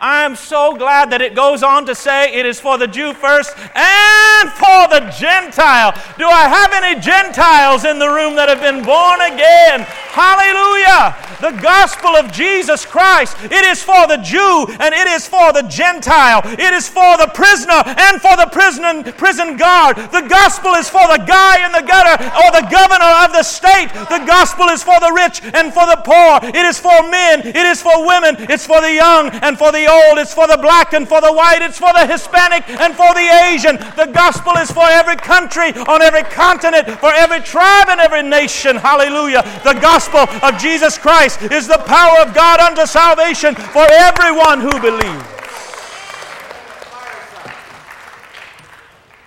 I 0.00 0.24
am 0.24 0.36
so 0.36 0.76
glad 0.76 1.10
that 1.12 1.22
it 1.22 1.34
goes 1.34 1.62
on 1.62 1.86
to 1.86 1.94
say 1.94 2.34
it 2.34 2.44
is 2.44 2.60
for 2.60 2.76
the 2.76 2.86
Jew 2.86 3.14
first 3.14 3.56
and 3.56 4.50
for 4.52 4.84
the 4.92 5.08
Gentile. 5.16 5.92
Do 6.18 6.28
I 6.28 6.44
have 6.44 6.72
any 6.74 7.00
Gentiles 7.00 7.84
in 7.84 7.98
the 7.98 8.08
room 8.08 8.34
that 8.36 8.50
have 8.50 8.60
been 8.60 8.84
born 8.84 9.20
again? 9.22 9.86
Hallelujah! 10.12 11.16
The 11.40 11.56
gospel 11.62 12.16
of 12.16 12.32
Jesus 12.32 12.84
Christ. 12.84 13.36
It 13.44 13.64
is 13.64 13.82
for 13.82 14.06
the 14.06 14.18
Jew 14.18 14.66
and 14.80 14.94
it 14.94 15.08
is 15.08 15.26
for 15.26 15.52
the 15.52 15.62
Gentile. 15.62 16.42
It 16.44 16.72
is 16.72 16.88
for 16.88 17.16
the 17.18 17.30
prisoner 17.34 17.82
and 17.84 18.20
for 18.20 18.36
the 18.36 18.48
prison, 18.52 19.04
prison 19.14 19.56
guard. 19.56 19.96
The 19.96 20.26
gospel 20.28 20.74
is 20.74 20.88
for 20.88 21.06
the 21.08 21.24
guy 21.26 21.64
in 21.64 21.72
the 21.72 21.82
gutter 21.82 22.22
or 22.22 22.48
the 22.52 22.66
governor 22.70 23.12
of 23.24 23.32
the 23.32 23.42
state. 23.42 23.88
The 23.94 24.24
gospel 24.26 24.68
is 24.68 24.82
for 24.82 24.98
the 25.00 25.12
rich 25.12 25.42
and 25.42 25.72
for 25.72 25.86
the 25.86 26.00
poor. 26.04 26.40
It 26.48 26.64
is 26.66 26.78
for 26.78 26.94
men. 27.10 27.46
It 27.46 27.66
is 27.66 27.82
for 27.82 28.06
women. 28.06 28.36
It's 28.50 28.66
for 28.66 28.80
the 28.80 28.92
young 28.92 29.30
and 29.42 29.58
for 29.58 29.72
the 29.72 29.86
old. 29.90 30.18
It's 30.18 30.34
for 30.34 30.46
the 30.46 30.58
black 30.58 30.92
and 30.92 31.08
for 31.08 31.20
the 31.20 31.32
white. 31.32 31.62
It's 31.62 31.78
for 31.78 31.92
the 31.92 32.06
Hispanic 32.06 32.68
and 32.68 32.94
for 32.94 33.12
the 33.14 33.26
Asian. 33.50 33.76
The 33.96 34.10
gospel 34.12 34.54
is 34.54 34.70
for 34.70 34.84
every 34.84 35.16
country, 35.16 35.72
on 35.88 36.02
every 36.02 36.22
continent, 36.22 36.88
for 37.00 37.12
every 37.12 37.40
tribe 37.40 37.88
and 37.88 38.00
every 38.00 38.22
nation. 38.22 38.76
Hallelujah. 38.76 39.42
The 39.64 39.74
gospel 39.80 40.26
of 40.42 40.58
Jesus 40.58 40.98
Christ 40.98 41.23
is 41.24 41.66
the 41.66 41.82
power 41.86 42.20
of 42.20 42.34
God 42.34 42.60
unto 42.60 42.84
salvation 42.86 43.54
for 43.54 43.86
everyone 43.90 44.60
who 44.60 44.78
believes. 44.80 45.24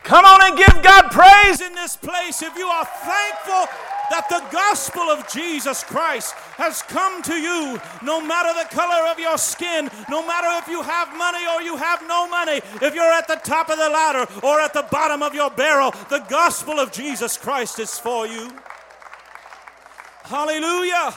Come 0.03 0.23
on 0.23 0.39
and 0.43 0.57
give 0.57 0.83
God 0.83 1.11
praise 1.11 1.59
in 1.59 1.73
this 1.73 1.97
place 1.97 2.41
if 2.41 2.55
you 2.55 2.67
are 2.67 2.85
thankful 2.85 3.65
that 4.09 4.29
the 4.29 4.41
gospel 4.51 5.01
of 5.01 5.27
Jesus 5.27 5.83
Christ 5.83 6.33
has 6.55 6.81
come 6.83 7.21
to 7.23 7.33
you, 7.33 7.79
no 8.01 8.21
matter 8.21 8.53
the 8.53 8.73
color 8.73 9.09
of 9.11 9.19
your 9.19 9.37
skin, 9.37 9.89
no 10.09 10.25
matter 10.25 10.47
if 10.63 10.69
you 10.69 10.81
have 10.81 11.17
money 11.17 11.45
or 11.53 11.61
you 11.61 11.75
have 11.75 12.01
no 12.07 12.29
money, 12.29 12.61
if 12.81 12.95
you're 12.95 13.11
at 13.11 13.27
the 13.27 13.41
top 13.43 13.69
of 13.69 13.77
the 13.77 13.89
ladder 13.89 14.31
or 14.43 14.61
at 14.61 14.73
the 14.73 14.87
bottom 14.91 15.21
of 15.21 15.33
your 15.35 15.49
barrel, 15.49 15.91
the 16.09 16.23
gospel 16.29 16.79
of 16.79 16.91
Jesus 16.91 17.35
Christ 17.37 17.79
is 17.79 17.97
for 17.97 18.27
you. 18.27 18.49
Hallelujah. 20.23 21.13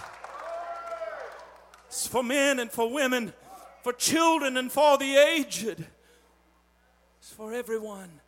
It's 1.90 2.06
for 2.06 2.22
men 2.22 2.60
and 2.60 2.70
for 2.70 2.88
women, 2.88 3.32
for 3.82 3.92
children 3.92 4.56
and 4.56 4.70
for 4.70 4.96
the 4.96 5.16
aged. 5.16 5.84
It's 7.18 7.32
for 7.32 7.52
everyone. 7.52 8.20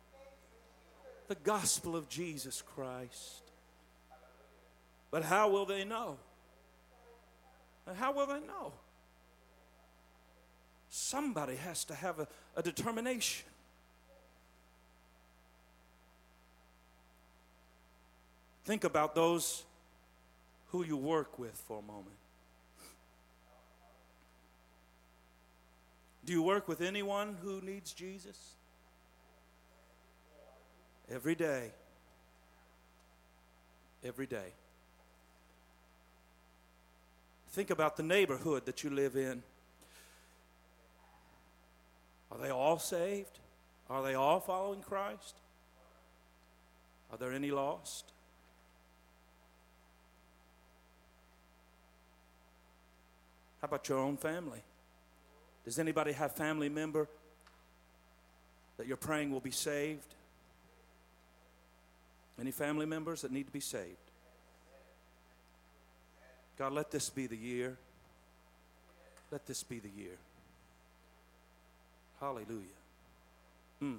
The 1.29 1.35
gospel 1.35 1.95
of 1.95 2.09
Jesus 2.09 2.61
Christ. 2.61 3.41
But 5.11 5.23
how 5.23 5.49
will 5.49 5.65
they 5.65 5.85
know? 5.85 6.17
How 7.95 8.11
will 8.11 8.25
they 8.25 8.41
know? 8.41 8.73
Somebody 10.89 11.55
has 11.55 11.85
to 11.85 11.95
have 11.95 12.19
a, 12.19 12.27
a 12.57 12.61
determination. 12.61 13.45
Think 18.65 18.83
about 18.83 19.15
those 19.15 19.63
who 20.71 20.83
you 20.83 20.97
work 20.97 21.39
with 21.39 21.55
for 21.65 21.79
a 21.79 21.81
moment. 21.81 22.17
Do 26.25 26.31
you 26.31 26.41
work 26.41 26.67
with 26.67 26.81
anyone 26.81 27.37
who 27.41 27.59
needs 27.61 27.93
Jesus? 27.93 28.55
Every 31.11 31.35
day. 31.35 31.71
Every 34.03 34.25
day. 34.25 34.53
Think 37.49 37.69
about 37.69 37.97
the 37.97 38.03
neighborhood 38.03 38.65
that 38.65 38.83
you 38.83 38.89
live 38.89 39.15
in. 39.15 39.43
Are 42.31 42.37
they 42.39 42.49
all 42.49 42.79
saved? 42.79 43.39
Are 43.89 44.01
they 44.01 44.15
all 44.15 44.39
following 44.39 44.81
Christ? 44.81 45.35
Are 47.11 47.17
there 47.17 47.31
any 47.31 47.51
lost? 47.51 48.11
How 53.61 53.65
about 53.65 53.87
your 53.87 53.99
own 53.99 54.17
family? 54.17 54.63
Does 55.65 55.79
anybody 55.79 56.11
have 56.11 56.33
family 56.33 56.69
member 56.69 57.07
that 58.77 58.87
you're 58.87 58.97
praying 58.97 59.31
will 59.31 59.39
be 59.39 59.51
saved? 59.51 60.13
Any 62.39 62.51
family 62.51 62.85
members 62.85 63.21
that 63.21 63.31
need 63.31 63.45
to 63.45 63.53
be 63.53 63.59
saved? 63.59 63.97
God, 66.57 66.73
let 66.73 66.91
this 66.91 67.09
be 67.09 67.27
the 67.27 67.37
year. 67.37 67.77
Let 69.31 69.45
this 69.45 69.63
be 69.63 69.79
the 69.79 69.89
year. 69.89 70.17
Hallelujah. 72.19 72.61
Hmm. 73.79 73.95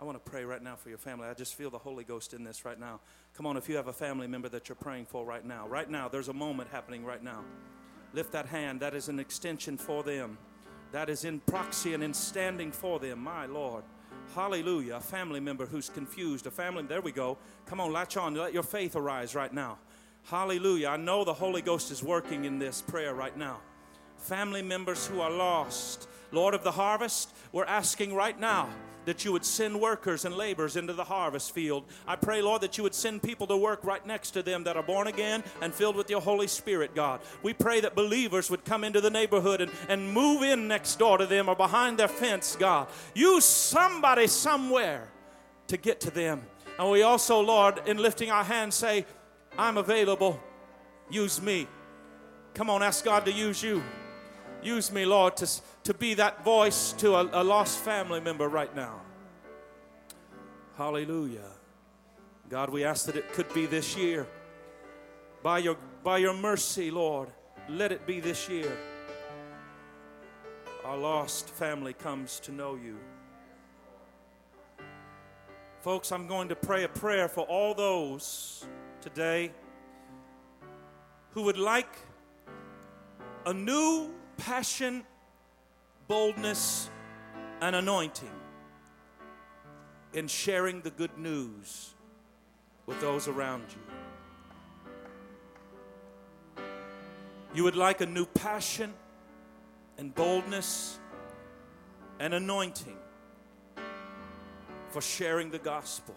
I 0.00 0.04
want 0.04 0.22
to 0.24 0.30
pray 0.30 0.44
right 0.44 0.62
now 0.62 0.74
for 0.74 0.88
your 0.88 0.98
family. 0.98 1.28
I 1.28 1.34
just 1.34 1.54
feel 1.54 1.70
the 1.70 1.78
Holy 1.78 2.02
Ghost 2.02 2.34
in 2.34 2.42
this 2.42 2.64
right 2.64 2.78
now. 2.78 2.98
Come 3.36 3.46
on, 3.46 3.56
if 3.56 3.68
you 3.68 3.76
have 3.76 3.86
a 3.86 3.92
family 3.92 4.26
member 4.26 4.48
that 4.48 4.68
you're 4.68 4.76
praying 4.76 5.06
for 5.06 5.24
right 5.24 5.44
now, 5.44 5.68
right 5.68 5.88
now, 5.88 6.08
there's 6.08 6.28
a 6.28 6.32
moment 6.32 6.70
happening 6.70 7.04
right 7.04 7.22
now. 7.22 7.44
Lift 8.12 8.32
that 8.32 8.46
hand. 8.46 8.80
That 8.80 8.94
is 8.94 9.08
an 9.08 9.20
extension 9.20 9.76
for 9.76 10.02
them. 10.02 10.38
That 10.92 11.08
is 11.08 11.24
in 11.24 11.40
proxy 11.40 11.94
and 11.94 12.02
in 12.04 12.14
standing 12.14 12.70
for 12.70 12.98
them, 13.00 13.24
my 13.24 13.46
Lord. 13.46 13.82
Hallelujah. 14.34 14.96
A 14.96 15.00
family 15.00 15.40
member 15.40 15.66
who's 15.66 15.88
confused. 15.88 16.46
A 16.46 16.50
family, 16.50 16.82
there 16.84 17.00
we 17.00 17.12
go. 17.12 17.38
Come 17.66 17.80
on, 17.80 17.92
latch 17.92 18.16
on. 18.16 18.34
Let 18.34 18.52
your 18.52 18.62
faith 18.62 18.94
arise 18.94 19.34
right 19.34 19.52
now. 19.52 19.78
Hallelujah. 20.24 20.88
I 20.88 20.96
know 20.98 21.24
the 21.24 21.34
Holy 21.34 21.62
Ghost 21.62 21.90
is 21.90 22.02
working 22.02 22.44
in 22.44 22.58
this 22.58 22.82
prayer 22.82 23.14
right 23.14 23.36
now. 23.36 23.60
Family 24.18 24.62
members 24.62 25.06
who 25.06 25.20
are 25.20 25.30
lost. 25.30 26.08
Lord 26.32 26.54
of 26.54 26.64
the 26.64 26.72
harvest, 26.72 27.32
we're 27.52 27.64
asking 27.64 28.14
right 28.14 28.38
now 28.38 28.68
that 29.04 29.24
you 29.24 29.32
would 29.32 29.44
send 29.44 29.80
workers 29.80 30.24
and 30.24 30.36
laborers 30.36 30.76
into 30.76 30.92
the 30.92 31.04
harvest 31.04 31.52
field. 31.52 31.84
I 32.06 32.16
pray, 32.16 32.40
Lord, 32.40 32.62
that 32.62 32.76
you 32.76 32.84
would 32.84 32.94
send 32.94 33.22
people 33.22 33.46
to 33.48 33.56
work 33.56 33.84
right 33.84 34.04
next 34.06 34.30
to 34.32 34.42
them 34.42 34.64
that 34.64 34.76
are 34.76 34.82
born 34.82 35.08
again 35.08 35.42
and 35.60 35.74
filled 35.74 35.96
with 35.96 36.08
your 36.08 36.20
Holy 36.20 36.46
Spirit, 36.46 36.94
God. 36.94 37.20
We 37.42 37.52
pray 37.52 37.80
that 37.80 37.94
believers 37.94 38.50
would 38.50 38.64
come 38.64 38.84
into 38.84 39.00
the 39.00 39.10
neighborhood 39.10 39.60
and, 39.60 39.70
and 39.88 40.12
move 40.12 40.42
in 40.42 40.68
next 40.68 40.96
door 40.96 41.18
to 41.18 41.26
them 41.26 41.48
or 41.48 41.56
behind 41.56 41.98
their 41.98 42.08
fence, 42.08 42.56
God. 42.58 42.88
Use 43.14 43.44
somebody 43.44 44.26
somewhere 44.26 45.08
to 45.66 45.76
get 45.76 46.00
to 46.02 46.10
them. 46.10 46.42
And 46.78 46.90
we 46.90 47.02
also, 47.02 47.40
Lord, 47.40 47.82
in 47.86 47.98
lifting 47.98 48.30
our 48.30 48.44
hands, 48.44 48.74
say, 48.74 49.04
I'm 49.58 49.76
available. 49.76 50.40
Use 51.10 51.42
me. 51.42 51.66
Come 52.54 52.70
on, 52.70 52.82
ask 52.82 53.04
God 53.04 53.24
to 53.26 53.32
use 53.32 53.62
you. 53.62 53.82
Use 54.62 54.92
me, 54.92 55.04
Lord, 55.04 55.36
to, 55.38 55.48
to 55.84 55.94
be 55.94 56.14
that 56.14 56.44
voice 56.44 56.92
to 56.94 57.14
a, 57.14 57.28
a 57.32 57.44
lost 57.44 57.78
family 57.78 58.20
member 58.20 58.48
right 58.48 58.74
now. 58.74 59.00
Hallelujah. 60.76 61.50
God, 62.48 62.70
we 62.70 62.84
ask 62.84 63.06
that 63.06 63.16
it 63.16 63.32
could 63.32 63.52
be 63.52 63.66
this 63.66 63.96
year. 63.96 64.26
By 65.42 65.58
your, 65.58 65.76
by 66.04 66.18
your 66.18 66.34
mercy, 66.34 66.90
Lord, 66.90 67.28
let 67.68 67.92
it 67.92 68.06
be 68.06 68.20
this 68.20 68.48
year. 68.48 68.76
Our 70.84 70.96
lost 70.96 71.48
family 71.50 71.92
comes 71.92 72.40
to 72.40 72.52
know 72.52 72.74
you. 72.74 72.98
Folks, 75.80 76.12
I'm 76.12 76.26
going 76.28 76.48
to 76.48 76.56
pray 76.56 76.84
a 76.84 76.88
prayer 76.88 77.28
for 77.28 77.44
all 77.44 77.74
those 77.74 78.64
today 79.00 79.50
who 81.30 81.42
would 81.42 81.58
like 81.58 81.92
a 83.46 83.52
new 83.52 84.12
passion, 84.36 85.04
boldness, 86.12 86.90
and 87.62 87.74
anointing 87.74 88.28
in 90.12 90.28
sharing 90.28 90.82
the 90.82 90.90
good 90.90 91.16
news 91.16 91.94
with 92.84 93.00
those 93.00 93.28
around 93.28 93.64
you. 93.70 93.80
You 97.54 97.64
would 97.64 97.76
like 97.76 98.02
a 98.02 98.06
new 98.06 98.26
passion 98.26 98.92
and 99.96 100.14
boldness 100.14 100.98
and 102.20 102.34
anointing 102.34 102.98
for 104.90 105.00
sharing 105.00 105.50
the 105.50 105.60
gospel. 105.60 106.14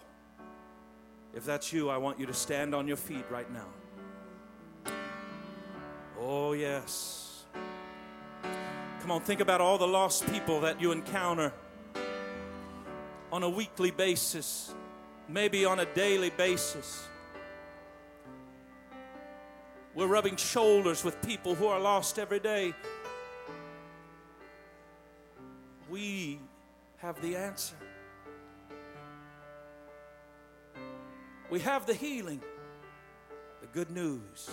If 1.34 1.46
that's 1.46 1.72
you, 1.72 1.88
I 1.88 1.96
want 1.96 2.20
you 2.20 2.26
to 2.26 2.34
stand 2.34 2.74
on 2.74 2.86
your 2.86 2.98
feet 2.98 3.24
right 3.30 3.50
now. 3.50 3.68
Oh, 6.20 6.52
yes. 6.52 7.25
Come 9.06 9.12
on, 9.12 9.20
think 9.20 9.38
about 9.38 9.60
all 9.60 9.78
the 9.78 9.86
lost 9.86 10.26
people 10.32 10.62
that 10.62 10.80
you 10.80 10.90
encounter 10.90 11.52
on 13.30 13.44
a 13.44 13.48
weekly 13.48 13.92
basis, 13.92 14.74
maybe 15.28 15.64
on 15.64 15.78
a 15.78 15.84
daily 15.94 16.30
basis. 16.30 17.04
We're 19.94 20.08
rubbing 20.08 20.34
shoulders 20.34 21.04
with 21.04 21.22
people 21.22 21.54
who 21.54 21.68
are 21.68 21.78
lost 21.78 22.18
every 22.18 22.40
day. 22.40 22.74
We 25.88 26.40
have 26.96 27.22
the 27.22 27.36
answer. 27.36 27.76
We 31.48 31.60
have 31.60 31.86
the 31.86 31.94
healing, 31.94 32.42
the 33.60 33.68
good 33.68 33.92
news. 33.92 34.50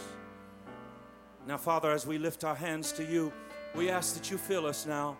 Now, 1.47 1.57
Father, 1.57 1.89
as 1.89 2.05
we 2.05 2.19
lift 2.19 2.43
our 2.43 2.53
hands 2.53 2.91
to 2.91 3.03
you, 3.03 3.33
we 3.75 3.89
ask 3.89 4.13
that 4.15 4.29
you 4.29 4.37
fill 4.37 4.65
us 4.65 4.85
now. 4.85 5.17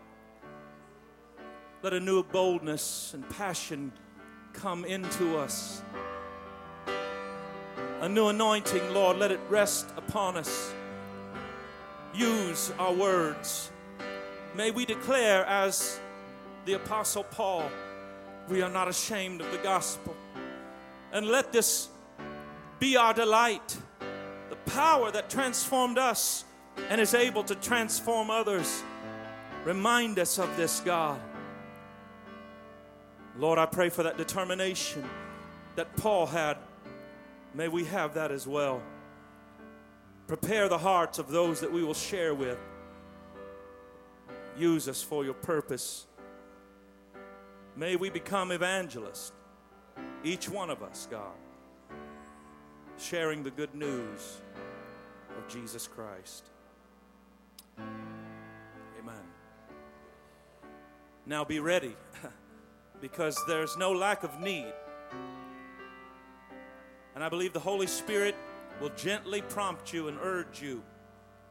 Let 1.81 1.93
a 1.93 1.99
new 1.99 2.23
boldness 2.23 3.13
and 3.13 3.27
passion 3.29 3.91
come 4.53 4.85
into 4.85 5.37
us. 5.37 5.81
A 8.01 8.09
new 8.09 8.27
anointing, 8.27 8.93
Lord, 8.93 9.17
let 9.17 9.31
it 9.31 9.39
rest 9.49 9.89
upon 9.97 10.37
us. 10.37 10.73
Use 12.13 12.71
our 12.77 12.93
words. 12.93 13.71
May 14.55 14.71
we 14.71 14.85
declare, 14.85 15.45
as 15.45 15.99
the 16.65 16.73
Apostle 16.73 17.23
Paul, 17.23 17.69
we 18.49 18.61
are 18.61 18.69
not 18.69 18.87
ashamed 18.87 19.41
of 19.41 19.51
the 19.51 19.57
gospel. 19.57 20.15
And 21.11 21.27
let 21.27 21.51
this 21.51 21.89
be 22.79 22.97
our 22.97 23.13
delight. 23.13 23.77
The 24.49 24.55
power 24.71 25.09
that 25.11 25.29
transformed 25.29 25.97
us 25.97 26.45
and 26.89 26.99
is 26.99 27.13
able 27.13 27.43
to 27.43 27.55
transform 27.55 28.29
others. 28.29 28.83
Remind 29.65 30.19
us 30.19 30.39
of 30.39 30.55
this, 30.57 30.79
God. 30.81 31.19
Lord, 33.37 33.57
I 33.57 33.65
pray 33.65 33.89
for 33.89 34.03
that 34.03 34.17
determination 34.17 35.03
that 35.75 35.95
Paul 35.97 36.25
had. 36.25 36.57
May 37.53 37.67
we 37.67 37.85
have 37.85 38.13
that 38.15 38.31
as 38.31 38.47
well. 38.47 38.81
Prepare 40.27 40.69
the 40.69 40.77
hearts 40.77 41.19
of 41.19 41.29
those 41.29 41.59
that 41.61 41.71
we 41.71 41.83
will 41.83 41.93
share 41.93 42.33
with. 42.33 42.57
Use 44.57 44.87
us 44.87 45.01
for 45.01 45.23
your 45.23 45.33
purpose. 45.33 46.05
May 47.75 47.95
we 47.95 48.09
become 48.09 48.51
evangelists. 48.51 49.31
Each 50.23 50.47
one 50.47 50.69
of 50.69 50.83
us, 50.83 51.07
God, 51.09 51.35
sharing 52.97 53.43
the 53.43 53.51
good 53.51 53.73
news 53.73 54.41
of 55.37 55.47
Jesus 55.47 55.87
Christ. 55.87 56.49
Amen. 57.79 59.23
Now 61.25 61.43
be 61.43 61.59
ready 61.59 61.95
because 63.01 63.37
there's 63.47 63.77
no 63.77 63.91
lack 63.91 64.23
of 64.23 64.39
need. 64.39 64.73
And 67.15 67.23
I 67.23 67.29
believe 67.29 67.53
the 67.53 67.59
Holy 67.59 67.87
Spirit 67.87 68.35
will 68.81 68.91
gently 68.95 69.41
prompt 69.41 69.93
you 69.93 70.07
and 70.07 70.17
urge 70.21 70.61
you 70.61 70.81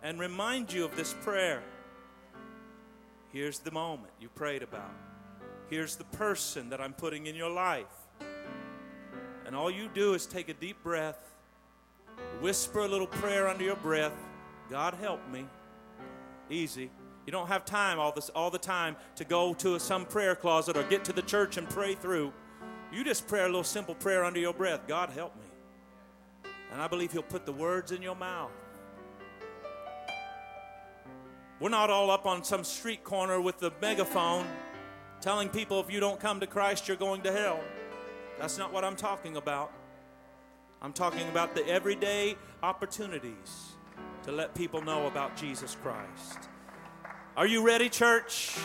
and 0.02 0.18
remind 0.18 0.72
you 0.72 0.84
of 0.84 0.96
this 0.96 1.14
prayer. 1.22 1.62
Here's 3.32 3.60
the 3.60 3.70
moment 3.70 4.12
you 4.20 4.28
prayed 4.28 4.62
about. 4.62 4.90
Here's 5.70 5.96
the 5.96 6.04
person 6.04 6.68
that 6.70 6.80
I'm 6.80 6.92
putting 6.92 7.26
in 7.26 7.34
your 7.34 7.50
life. 7.50 7.86
And 9.46 9.56
all 9.56 9.70
you 9.70 9.88
do 9.94 10.14
is 10.14 10.26
take 10.26 10.48
a 10.48 10.54
deep 10.54 10.82
breath, 10.82 11.34
whisper 12.40 12.80
a 12.80 12.88
little 12.88 13.06
prayer 13.06 13.48
under 13.48 13.64
your 13.64 13.76
breath 13.76 14.12
God 14.72 14.94
help 14.94 15.20
me. 15.28 15.44
Easy. 16.50 16.90
You 17.26 17.32
don't 17.32 17.46
have 17.46 17.64
time 17.64 17.98
all 17.98 18.12
this 18.12 18.30
all 18.30 18.50
the 18.50 18.58
time 18.58 18.96
to 19.16 19.24
go 19.24 19.54
to 19.54 19.78
some 19.78 20.04
prayer 20.04 20.34
closet 20.34 20.76
or 20.76 20.82
get 20.84 21.04
to 21.04 21.12
the 21.12 21.22
church 21.22 21.56
and 21.56 21.68
pray 21.68 21.94
through. 21.94 22.32
You 22.92 23.04
just 23.04 23.26
pray 23.26 23.40
a 23.40 23.46
little 23.46 23.64
simple 23.64 23.94
prayer 23.94 24.24
under 24.24 24.40
your 24.40 24.52
breath. 24.52 24.86
God 24.86 25.10
help 25.10 25.34
me. 25.36 26.50
And 26.72 26.80
I 26.82 26.88
believe 26.88 27.12
he'll 27.12 27.22
put 27.22 27.46
the 27.46 27.52
words 27.52 27.92
in 27.92 28.02
your 28.02 28.16
mouth. 28.16 28.50
We're 31.60 31.68
not 31.68 31.90
all 31.90 32.10
up 32.10 32.26
on 32.26 32.42
some 32.42 32.64
street 32.64 33.04
corner 33.04 33.40
with 33.40 33.60
the 33.60 33.72
megaphone 33.80 34.46
telling 35.20 35.48
people 35.48 35.78
if 35.78 35.92
you 35.92 36.00
don't 36.00 36.18
come 36.18 36.40
to 36.40 36.46
Christ 36.46 36.88
you're 36.88 36.96
going 36.96 37.22
to 37.22 37.30
hell. 37.30 37.60
That's 38.40 38.58
not 38.58 38.72
what 38.72 38.84
I'm 38.84 38.96
talking 38.96 39.36
about. 39.36 39.70
I'm 40.80 40.92
talking 40.92 41.28
about 41.28 41.54
the 41.54 41.64
everyday 41.68 42.36
opportunities 42.64 43.71
to 44.24 44.32
let 44.32 44.54
people 44.54 44.82
know 44.82 45.06
about 45.06 45.36
Jesus 45.36 45.76
Christ. 45.82 46.48
Are 47.36 47.46
you 47.46 47.64
ready, 47.64 47.88
church? 47.88 48.56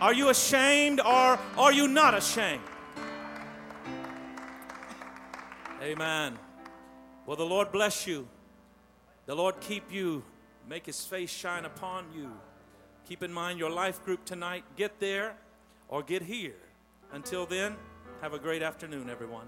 Are 0.00 0.12
you 0.12 0.28
ashamed 0.28 1.00
or 1.00 1.38
are 1.56 1.72
you 1.72 1.88
not 1.88 2.14
ashamed? 2.14 2.62
Amen. 5.80 6.38
Well, 7.26 7.36
the 7.36 7.46
Lord 7.46 7.72
bless 7.72 8.06
you. 8.06 8.28
The 9.26 9.34
Lord 9.34 9.60
keep 9.60 9.92
you. 9.92 10.24
Make 10.68 10.86
his 10.86 11.04
face 11.04 11.30
shine 11.30 11.64
upon 11.64 12.06
you. 12.14 12.30
Keep 13.08 13.22
in 13.22 13.32
mind 13.32 13.58
your 13.58 13.70
life 13.70 14.04
group 14.04 14.24
tonight. 14.24 14.64
Get 14.76 15.00
there 15.00 15.36
or 15.88 16.02
get 16.02 16.22
here. 16.22 16.54
Until 17.12 17.46
then, 17.46 17.76
have 18.20 18.32
a 18.32 18.38
great 18.38 18.62
afternoon, 18.62 19.10
everyone. 19.10 19.46